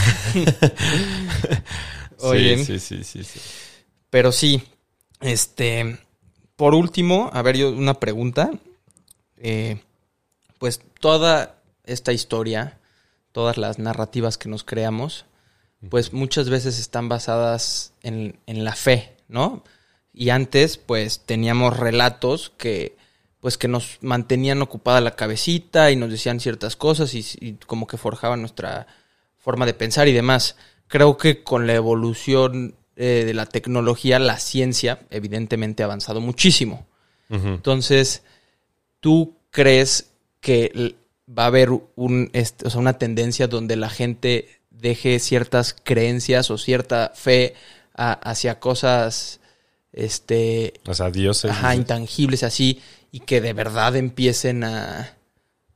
sí, 2.19 2.65
sí, 2.65 2.79
sí, 2.79 3.05
sí, 3.05 3.25
sí. 3.25 3.41
Pero 4.11 4.33
sí, 4.33 4.63
este, 5.23 5.99
por 6.57 6.75
último, 6.75 7.31
a 7.33 7.41
ver, 7.41 7.57
yo 7.57 7.71
una 7.71 7.95
pregunta. 7.95 8.51
Eh, 9.39 9.81
pues 10.59 10.83
toda 11.01 11.56
esta 11.87 12.13
historia, 12.13 12.79
todas 13.33 13.57
las 13.57 13.79
narrativas 13.79 14.39
que 14.39 14.49
nos 14.49 14.65
creamos, 14.65 15.25
pues 15.89 16.13
muchas 16.13 16.51
veces 16.51 16.79
están 16.79 17.09
basadas 17.09 17.93
en, 18.03 18.39
en 18.47 18.65
la 18.65 18.75
fe, 18.75 19.17
¿no? 19.29 19.63
Y 20.13 20.31
antes, 20.31 20.79
pues 20.79 21.21
teníamos 21.21 21.79
relatos 21.79 22.53
que 22.57 22.97
pues 23.47 23.59
que 23.59 23.69
nos 23.69 23.99
mantenían 24.01 24.61
ocupada 24.61 25.01
la 25.01 25.15
cabecita 25.15 25.93
y 25.93 25.97
nos 25.97 26.11
decían 26.11 26.41
ciertas 26.41 26.75
cosas 26.75 27.15
y, 27.15 27.59
como 27.65 27.87
que 27.87 27.97
forjaban 27.97 28.41
nuestra 28.41 28.89
forma 29.37 29.67
de 29.67 29.73
pensar 29.73 30.09
y 30.09 30.13
demás. 30.13 30.57
Creo 30.89 31.17
que 31.17 31.45
con 31.45 31.69
la 31.69 31.75
evolución 31.75 32.75
eh, 32.97 33.23
de 33.25 33.35
la 33.35 33.47
tecnología, 33.47 34.19
la 34.19 34.41
ciencia 34.41 34.99
evidentemente 35.11 35.85
ha 35.85 35.87
avanzado 35.87 36.21
muchísimo. 36.21 36.89
Entonces, 37.29 38.25
¿tú 38.99 39.37
crees 39.51 40.11
que 40.41 40.97
va 41.27 41.45
a 41.45 41.47
haber 41.47 41.71
un, 41.71 42.31
o 42.65 42.71
sea, 42.71 42.81
una 42.81 42.99
tendencia 42.99 43.49
donde 43.49 43.77
la 43.77 43.91
gente 43.91 44.49
deje 44.71 45.19
ciertas 45.19 45.75
creencias 45.83 46.51
o 46.51 46.59
cierta 46.59 47.13
fe 47.15 47.55
hacia 47.95 48.61
cosas 48.61 49.41
este 49.91 50.75
o 50.87 50.93
sea 50.93 51.11
dioses 51.11 51.51
ajá, 51.51 51.75
intangibles 51.75 52.43
así 52.43 52.83
y 53.11 53.21
que 53.21 53.41
de 53.41 53.55
verdad 53.55 53.97
empiecen 53.97 54.65
a, 54.65 55.17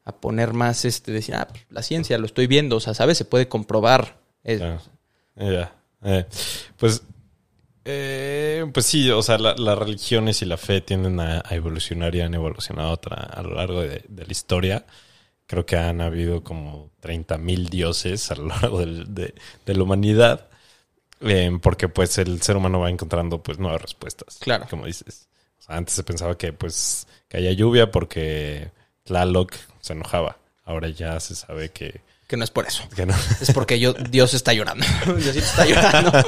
a 0.04 0.20
poner 0.20 0.52
más, 0.52 0.84
este, 0.84 1.12
decir, 1.12 1.34
ah, 1.34 1.48
pues, 1.48 1.64
la 1.70 1.82
ciencia, 1.82 2.18
lo 2.18 2.26
estoy 2.26 2.46
viendo, 2.46 2.76
o 2.76 2.80
sea, 2.80 2.94
¿sabes? 2.94 3.18
Se 3.18 3.24
puede 3.24 3.48
comprobar. 3.48 4.18
Ya, 4.44 5.72
eh, 6.02 6.26
pues, 6.76 7.02
eh, 7.84 8.66
pues 8.72 8.86
sí, 8.86 9.10
o 9.10 9.22
sea, 9.22 9.38
las 9.38 9.78
religiones 9.78 10.42
y 10.42 10.46
la 10.46 10.56
fe 10.56 10.80
tienden 10.80 11.20
a, 11.20 11.42
evolucionar 11.50 12.14
y 12.14 12.20
han 12.20 12.34
evolucionado 12.34 13.00
a 13.10 13.42
lo 13.42 13.54
largo 13.54 13.80
de, 13.82 14.04
la 14.08 14.32
historia. 14.32 14.84
Creo 15.50 15.66
que 15.66 15.76
han 15.76 16.00
habido 16.00 16.44
como 16.44 16.92
30.000 17.02 17.70
dioses 17.70 18.30
a 18.30 18.36
lo 18.36 18.46
largo 18.46 18.86
de, 18.86 19.34
la 19.66 19.82
humanidad. 19.82 20.46
Eh, 21.22 21.50
porque 21.60 21.88
pues 21.88 22.18
el 22.18 22.40
ser 22.40 22.56
humano 22.56 22.78
va 22.78 22.88
encontrando 22.88 23.42
pues 23.42 23.58
nuevas 23.58 23.82
respuestas. 23.82 24.38
Claro. 24.38 24.68
Como 24.70 24.86
dices. 24.86 25.28
antes 25.66 25.96
se 25.96 26.04
pensaba 26.04 26.38
que 26.38 26.52
pues 26.52 27.08
que 27.28 27.38
haya 27.38 27.50
lluvia 27.50 27.90
porque 27.90 28.70
Tlaloc 29.02 29.56
se 29.80 29.94
enojaba. 29.94 30.36
Ahora 30.62 30.88
ya 30.88 31.18
se 31.18 31.34
sabe 31.34 31.70
que... 31.70 32.00
Que 32.30 32.36
no 32.36 32.44
es 32.44 32.50
por 32.52 32.64
eso. 32.64 32.84
Que 32.94 33.06
no. 33.06 33.14
Es 33.40 33.50
porque 33.52 33.80
yo, 33.80 33.92
Dios 33.92 34.34
está 34.34 34.52
llorando. 34.52 34.86
Diosito 35.16 35.44
está 35.44 35.66
llorando. 35.66 36.12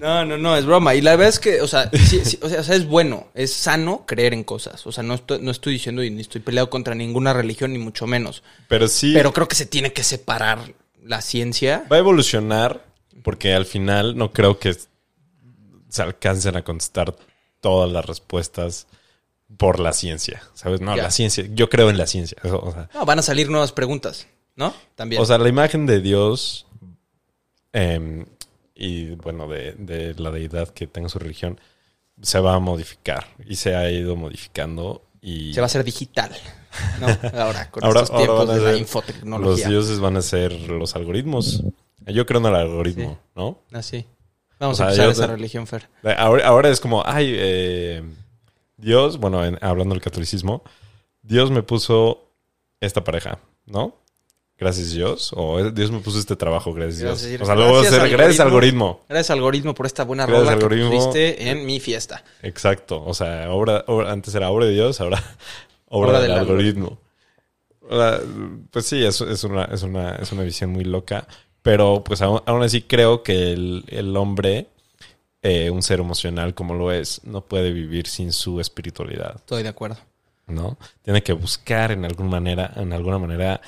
No, 0.00 0.24
no, 0.24 0.36
no, 0.36 0.56
es 0.56 0.66
broma. 0.66 0.96
Y 0.96 1.00
la 1.00 1.12
verdad 1.12 1.28
es 1.28 1.38
que, 1.38 1.60
o 1.60 1.68
sea, 1.68 1.88
o 2.40 2.48
sea, 2.48 2.74
es 2.74 2.86
bueno, 2.88 3.28
es 3.34 3.52
sano 3.52 4.04
creer 4.04 4.34
en 4.34 4.42
cosas. 4.42 4.84
O 4.84 4.90
sea, 4.90 5.04
no 5.04 5.14
estoy, 5.14 5.40
no 5.40 5.52
estoy 5.52 5.74
diciendo 5.74 6.02
y 6.02 6.10
ni 6.10 6.22
estoy 6.22 6.40
peleado 6.40 6.68
contra 6.70 6.96
ninguna 6.96 7.32
religión, 7.32 7.72
ni 7.72 7.78
mucho 7.78 8.08
menos. 8.08 8.42
Pero 8.66 8.88
sí. 8.88 9.12
Pero 9.14 9.32
creo 9.32 9.46
que 9.46 9.54
se 9.54 9.66
tiene 9.66 9.92
que 9.92 10.02
separar 10.02 10.74
la 11.04 11.20
ciencia. 11.20 11.84
Va 11.90 11.96
a 11.96 12.00
evolucionar 12.00 12.84
porque 13.22 13.54
al 13.54 13.64
final 13.64 14.16
no 14.16 14.32
creo 14.32 14.58
que 14.58 14.74
se 15.88 16.02
alcancen 16.02 16.56
a 16.56 16.62
contestar 16.62 17.14
todas 17.60 17.88
las 17.88 18.04
respuestas 18.04 18.88
por 19.56 19.80
la 19.80 19.92
ciencia, 19.92 20.42
¿sabes? 20.54 20.80
No, 20.80 20.96
la 20.96 21.10
ciencia, 21.10 21.44
yo 21.52 21.68
creo 21.68 21.90
en 21.90 21.98
la 21.98 22.06
ciencia. 22.06 22.38
no, 22.44 23.06
van 23.06 23.18
a 23.18 23.22
salir 23.22 23.50
nuevas 23.50 23.72
preguntas, 23.72 24.26
¿no? 24.56 24.74
También. 24.94 25.20
O 25.20 25.26
sea, 25.26 25.38
la 25.38 25.48
imagen 25.48 25.86
de 25.86 26.00
Dios 26.00 26.66
em, 27.72 28.26
y, 28.74 29.14
bueno, 29.16 29.48
de, 29.48 30.14
la 30.18 30.30
deidad 30.30 30.68
que 30.68 30.86
tenga 30.86 31.08
su 31.08 31.18
religión 31.18 31.60
se 32.20 32.38
va 32.40 32.54
a 32.54 32.58
modificar 32.58 33.26
y 33.46 33.56
se 33.56 33.74
ha 33.74 33.90
ido 33.90 34.16
modificando 34.16 35.02
y... 35.20 35.54
Se 35.54 35.60
va 35.60 35.64
a 35.64 35.66
hacer 35.66 35.84
digital, 35.84 36.30
¿no? 37.00 37.06
Ahora, 37.40 37.70
con 37.70 37.84
estos 37.84 38.10
tiempos 38.10 38.48
de 38.48 38.60
la 38.60 38.76
infotecnología. 38.76 39.64
Los 39.64 39.70
dioses 39.70 40.00
van 40.00 40.16
a 40.16 40.22
ser 40.22 40.52
los 40.52 40.94
algoritmos. 40.96 41.62
Yo 42.06 42.26
creo 42.26 42.40
en 42.40 42.46
el 42.46 42.54
algoritmo, 42.54 43.18
¿no? 43.34 43.62
Así. 43.72 44.06
Ah, 44.08 44.66
Vamos 44.66 44.80
a 44.80 44.92
usar 44.92 45.10
esa 45.10 45.26
religión, 45.26 45.66
Fer. 45.66 45.88
Ahora, 46.16 46.68
es 46.68 46.80
como, 46.80 47.02
ay, 47.04 47.34
eh, 47.36 48.02
Dios, 48.82 49.18
bueno, 49.18 49.40
hablando 49.60 49.94
del 49.94 50.02
catolicismo, 50.02 50.62
Dios 51.22 51.50
me 51.50 51.62
puso 51.62 52.28
esta 52.80 53.04
pareja, 53.04 53.38
¿no? 53.64 53.96
Gracias 54.58 54.92
Dios. 54.92 55.32
O 55.34 55.70
Dios 55.70 55.90
me 55.90 56.00
puso 56.00 56.18
este 56.18 56.36
trabajo, 56.36 56.74
gracias, 56.74 56.98
Dios. 57.22 57.40
o 57.42 57.46
sea, 57.46 57.54
luego 57.54 57.80
gracias, 57.80 57.94
algoritmo, 57.94 58.16
gracias 58.18 58.40
algoritmo. 58.40 59.00
Gracias 59.08 59.30
algoritmo 59.30 59.74
por 59.74 59.86
esta 59.86 60.04
buena 60.04 60.26
rola 60.26 60.58
que 60.58 60.66
pusiste 60.66 61.50
en 61.50 61.64
mi 61.64 61.80
fiesta. 61.80 62.24
Exacto. 62.42 63.02
O 63.04 63.14
sea, 63.14 63.50
obra, 63.50 63.84
antes 64.06 64.34
era 64.34 64.50
obra 64.50 64.66
de 64.66 64.72
Dios, 64.72 65.00
ahora 65.00 65.22
obra, 65.88 66.20
del, 66.20 66.32
algoritmo. 66.32 66.98
Pues 68.70 68.86
sí, 68.86 69.04
es, 69.04 69.20
es, 69.20 69.44
una, 69.44 69.64
es, 69.64 69.82
una, 69.82 70.16
es 70.16 70.32
una 70.32 70.42
visión 70.42 70.70
muy 70.70 70.84
loca. 70.84 71.26
Pero 71.62 72.02
pues 72.04 72.20
aún, 72.22 72.42
así 72.62 72.82
creo 72.82 73.22
que 73.22 73.52
el, 73.52 74.16
hombre, 74.16 74.66
eh, 75.42 75.70
un 75.70 75.82
ser 75.82 75.98
emocional 75.98 76.54
como 76.54 76.74
lo 76.74 76.92
es, 76.92 77.22
no 77.24 77.44
puede 77.44 77.72
vivir 77.72 78.06
sin 78.06 78.32
su 78.32 78.60
espiritualidad. 78.60 79.36
Estoy 79.36 79.64
de 79.64 79.68
acuerdo. 79.68 79.96
¿No? 80.46 80.78
Tiene 81.02 81.22
que 81.22 81.32
buscar 81.32 81.90
en 81.92 82.04
alguna 82.04 82.30
manera, 82.30 82.72
en 82.76 82.92
alguna 82.92 83.18
manera, 83.18 83.60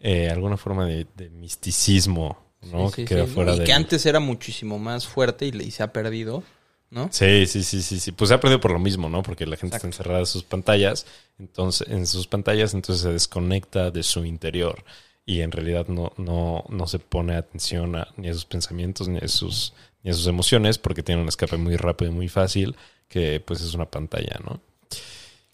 eh, 0.00 0.28
alguna 0.28 0.56
forma 0.56 0.86
de, 0.86 1.06
misticismo, 1.30 2.38
¿no? 2.62 2.90
que 2.90 3.02
y 3.02 3.64
que 3.64 3.72
antes 3.72 4.06
era 4.06 4.20
muchísimo 4.20 4.78
más 4.78 5.06
fuerte 5.06 5.46
y, 5.46 5.70
se 5.70 5.82
ha 5.82 5.92
perdido. 5.92 6.42
¿No? 6.90 7.08
Sí, 7.12 7.46
sí, 7.46 7.62
sí, 7.62 7.82
sí, 7.82 8.00
sí. 8.00 8.10
Pues 8.10 8.28
se 8.28 8.34
ha 8.34 8.40
perdido 8.40 8.60
por 8.60 8.72
lo 8.72 8.80
mismo, 8.80 9.08
¿no? 9.08 9.22
Porque 9.22 9.46
la 9.46 9.56
gente 9.56 9.76
está 9.76 9.86
encerrada 9.86 10.20
en 10.20 10.26
sus 10.26 10.42
pantallas, 10.42 11.06
entonces, 11.38 11.86
en 11.88 12.04
sus 12.04 12.26
pantallas, 12.26 12.74
entonces 12.74 13.02
se 13.02 13.12
desconecta 13.12 13.92
de 13.92 14.02
su 14.02 14.24
interior 14.24 14.82
y 15.24 15.42
en 15.42 15.52
realidad 15.52 15.86
no, 15.86 16.12
no, 16.16 16.64
no 16.68 16.86
se 16.88 16.98
pone 16.98 17.36
atención 17.36 17.96
ni 18.16 18.28
a 18.28 18.32
sus 18.32 18.44
pensamientos 18.44 19.06
ni 19.06 19.18
a 19.18 19.28
sus, 19.28 19.72
ni 20.02 20.10
a 20.10 20.14
sus 20.14 20.26
emociones 20.26 20.78
porque 20.78 21.02
tiene 21.02 21.20
un 21.22 21.28
escape 21.28 21.56
muy 21.56 21.76
rápido 21.76 22.10
y 22.10 22.14
muy 22.14 22.28
fácil 22.28 22.76
que 23.08 23.40
pues 23.40 23.60
es 23.60 23.74
una 23.74 23.86
pantalla, 23.90 24.38
¿no? 24.44 24.60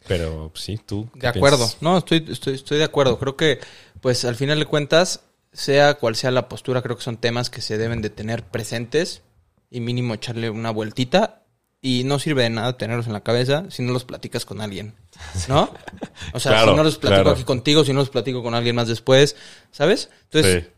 Pero 0.06 0.52
sí, 0.54 0.78
tú. 0.84 1.08
De 1.14 1.26
acuerdo. 1.26 1.68
No, 1.80 1.98
estoy, 1.98 2.24
estoy, 2.30 2.54
estoy 2.54 2.78
de 2.78 2.84
acuerdo. 2.84 3.18
Creo 3.18 3.36
que, 3.36 3.58
pues 4.00 4.24
al 4.24 4.36
final 4.36 4.58
de 4.58 4.66
cuentas, 4.66 5.22
sea 5.52 5.94
cual 5.94 6.14
sea 6.14 6.30
la 6.30 6.48
postura, 6.48 6.82
creo 6.82 6.96
que 6.96 7.02
son 7.02 7.16
temas 7.16 7.50
que 7.50 7.60
se 7.60 7.76
deben 7.76 8.02
de 8.02 8.10
tener 8.10 8.44
presentes 8.44 9.22
y 9.70 9.80
mínimo 9.80 10.14
echarle 10.14 10.50
una 10.50 10.70
vueltita. 10.70 11.42
Y 11.82 12.04
no 12.04 12.18
sirve 12.18 12.42
de 12.42 12.50
nada 12.50 12.76
tenerlos 12.78 13.06
en 13.06 13.12
la 13.12 13.22
cabeza 13.22 13.64
si 13.70 13.82
no 13.82 13.92
los 13.92 14.04
platicas 14.04 14.44
con 14.44 14.60
alguien, 14.60 14.94
¿no? 15.48 15.70
O 16.32 16.40
sea, 16.40 16.52
Claro, 16.52 16.70
si 16.72 16.76
no 16.76 16.82
los 16.84 16.98
platico 16.98 17.22
claro. 17.22 17.30
aquí 17.32 17.44
contigo, 17.44 17.84
si 17.84 17.92
no 17.92 18.00
los 18.00 18.10
platico 18.10 18.42
con 18.42 18.54
alguien 18.54 18.74
más 18.76 18.88
después, 18.88 19.36
¿sabes? 19.72 20.08
Entonces, 20.24 20.64
Sí. 20.64 20.70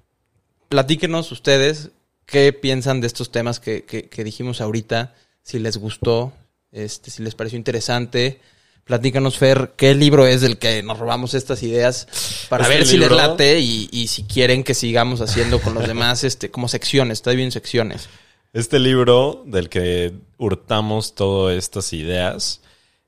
platíquenos 0.68 1.30
ustedes 1.32 1.90
qué 2.30 2.52
piensan 2.52 3.00
de 3.00 3.06
estos 3.06 3.32
temas 3.32 3.58
que, 3.58 3.84
que- 3.84 4.08
que 4.10 4.22
dijimos 4.22 4.60
ahorita, 4.60 5.14
si 5.42 5.58
les 5.58 5.78
gustó, 5.78 6.32
este, 6.70 7.10
si 7.10 7.22
les 7.22 7.34
pareció 7.34 7.56
interesante. 7.56 8.38
Platícanos, 8.84 9.38
Fer, 9.38 9.72
qué 9.76 9.94
libro 9.94 10.26
es 10.26 10.42
del 10.42 10.58
que 10.58 10.82
nos 10.82 10.98
robamos 10.98 11.32
estas 11.34 11.62
ideas 11.62 12.06
para 12.50 12.64
Este 12.64 12.74
ver 12.76 12.86
si 12.86 12.96
les 12.98 13.08
libro- 13.10 13.16
late 13.16 13.60
y, 13.60 13.88
y 13.92 14.08
si 14.08 14.24
quieren 14.24 14.62
que 14.62 14.74
sigamos 14.74 15.20
haciendo 15.22 15.58
con 15.60 15.72
los 15.74 15.86
demás, 15.86 16.22
este, 16.24 16.50
como 16.50 16.68
secciones, 16.68 17.18
está 17.18 17.30
bien 17.32 17.50
secciones. 17.50 18.08
Este 18.52 18.78
libro 18.78 19.42
del 19.46 19.68
que 19.70 20.12
hurtamos 20.38 21.14
todas 21.14 21.56
estas 21.56 21.92
ideas, 21.92 22.60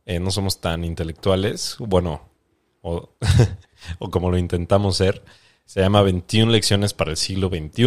eh, 0.07 0.19
no 0.21 0.31
somos 0.31 0.61
tan 0.61 0.85
intelectuales, 0.85 1.77
bueno, 1.79 2.29
o, 2.83 3.11
o 3.99 4.11
como 4.11 4.31
lo 4.31 4.37
intentamos 4.39 4.97
ser, 4.99 5.23
se 5.67 5.81
llama 5.81 6.03
21 6.03 6.51
lecciones 6.53 6.93
para 6.95 7.11
el 7.11 7.17
siglo 7.17 7.49
XXI 7.49 7.87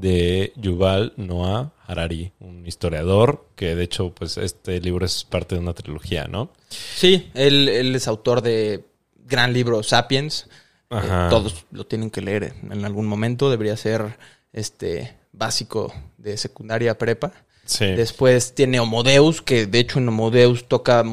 de 0.00 0.52
Yuval 0.56 1.12
Noah 1.16 1.72
Harari, 1.86 2.32
un 2.40 2.66
historiador 2.66 3.46
que 3.56 3.74
de 3.74 3.84
hecho 3.84 4.10
pues 4.14 4.36
este 4.38 4.80
libro 4.80 5.06
es 5.06 5.24
parte 5.24 5.54
de 5.54 5.60
una 5.60 5.74
trilogía, 5.74 6.26
¿no? 6.26 6.50
Sí, 6.68 7.30
él, 7.34 7.68
él 7.68 7.94
es 7.94 8.08
autor 8.08 8.42
de 8.42 8.84
gran 9.28 9.52
libro 9.52 9.82
Sapiens. 9.82 10.48
Eh, 10.90 11.26
todos 11.30 11.66
lo 11.70 11.86
tienen 11.86 12.10
que 12.10 12.22
leer 12.22 12.54
en 12.62 12.84
algún 12.84 13.06
momento. 13.06 13.50
Debería 13.50 13.76
ser 13.76 14.18
este 14.52 15.16
básico 15.32 15.92
de 16.16 16.36
secundaria 16.36 16.98
prepa. 16.98 17.32
Sí. 17.64 17.84
Después 17.84 18.54
tiene 18.54 18.80
Homodeus, 18.80 19.42
que 19.42 19.66
de 19.66 19.78
hecho 19.78 19.98
en 19.98 20.08
Homodeus 20.08 20.66
toca 20.68 21.00
a 21.00 21.04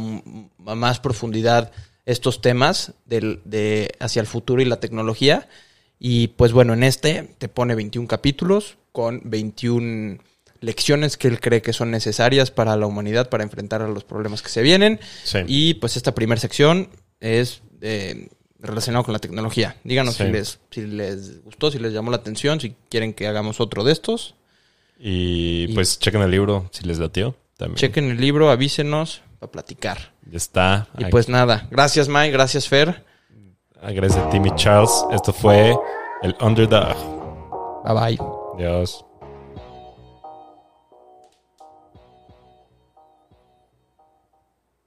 más 0.76 1.00
profundidad 1.00 1.72
estos 2.06 2.42
temas 2.42 2.94
del, 3.06 3.42
de 3.44 3.92
hacia 4.00 4.22
el 4.22 4.28
futuro 4.28 4.62
y 4.62 4.66
la 4.66 4.80
tecnología. 4.80 5.50
Y 6.00 6.28
pues 6.30 6.52
bueno, 6.52 6.74
en 6.74 6.84
este 6.84 7.30
te 7.38 7.48
pone 7.48 7.76
21 7.76 8.08
capítulos 8.08 8.78
con 8.92 9.22
21 9.24 10.18
lecciones 10.62 11.18
que 11.18 11.28
él 11.28 11.40
cree 11.40 11.62
que 11.62 11.74
son 11.74 11.92
necesarias 11.92 12.50
para 12.52 12.76
la 12.76 12.86
humanidad 12.88 13.30
para 13.30 13.44
enfrentar 13.44 13.82
a 13.82 13.88
los 13.88 14.04
problemas 14.04 14.42
que 14.42 14.50
se 14.50 14.62
vienen. 14.62 15.00
Sí. 15.24 15.40
Y 15.48 15.74
pues 15.76 15.96
esta 15.98 16.14
primera 16.16 16.40
sección 16.42 16.90
es 17.20 17.62
eh, 17.82 18.30
relacionado 18.60 19.04
con 19.04 19.14
la 19.14 19.20
tecnología. 19.20 19.76
Díganos 19.84 20.16
Sí. 20.16 20.24
si, 20.26 20.32
les, 20.32 20.60
si 20.72 20.82
les 20.82 21.44
gustó, 21.44 21.72
si 21.72 21.80
les 21.80 21.94
llamó 21.94 22.10
la 22.12 22.18
atención, 22.18 22.60
si 22.60 22.76
quieren 22.90 23.14
que 23.14 23.28
hagamos 23.28 23.60
otro 23.60 23.84
de 23.84 23.92
estos. 23.92 24.36
Y 25.00 25.68
Y- 25.70 25.74
pues 25.74 26.00
chequen 26.00 26.22
el 26.22 26.32
libro 26.32 26.70
si 26.72 26.84
les 26.86 27.00
latió 27.00 27.36
también. 27.58 27.78
Chequen 27.78 28.10
el 28.10 28.20
libro, 28.20 28.50
avísenos 28.50 29.22
para 29.40 29.52
platicar. 29.52 30.14
Ya 30.30 30.38
está. 30.38 30.88
Y 30.98 31.06
pues 31.06 31.30
nada, 31.30 31.68
gracias 31.70 32.08
Mike, 32.08 32.32
gracias 32.32 32.68
Fer. 32.68 33.04
Gracias 33.82 34.18
a 34.18 34.30
Timmy 34.30 34.52
Charles. 34.56 35.06
Esto 35.12 35.32
fue 35.34 35.76
el 36.22 36.36
Underdog. 36.42 36.96
Bye 37.86 37.94
bye. 37.94 38.18
Adiós. 38.56 39.06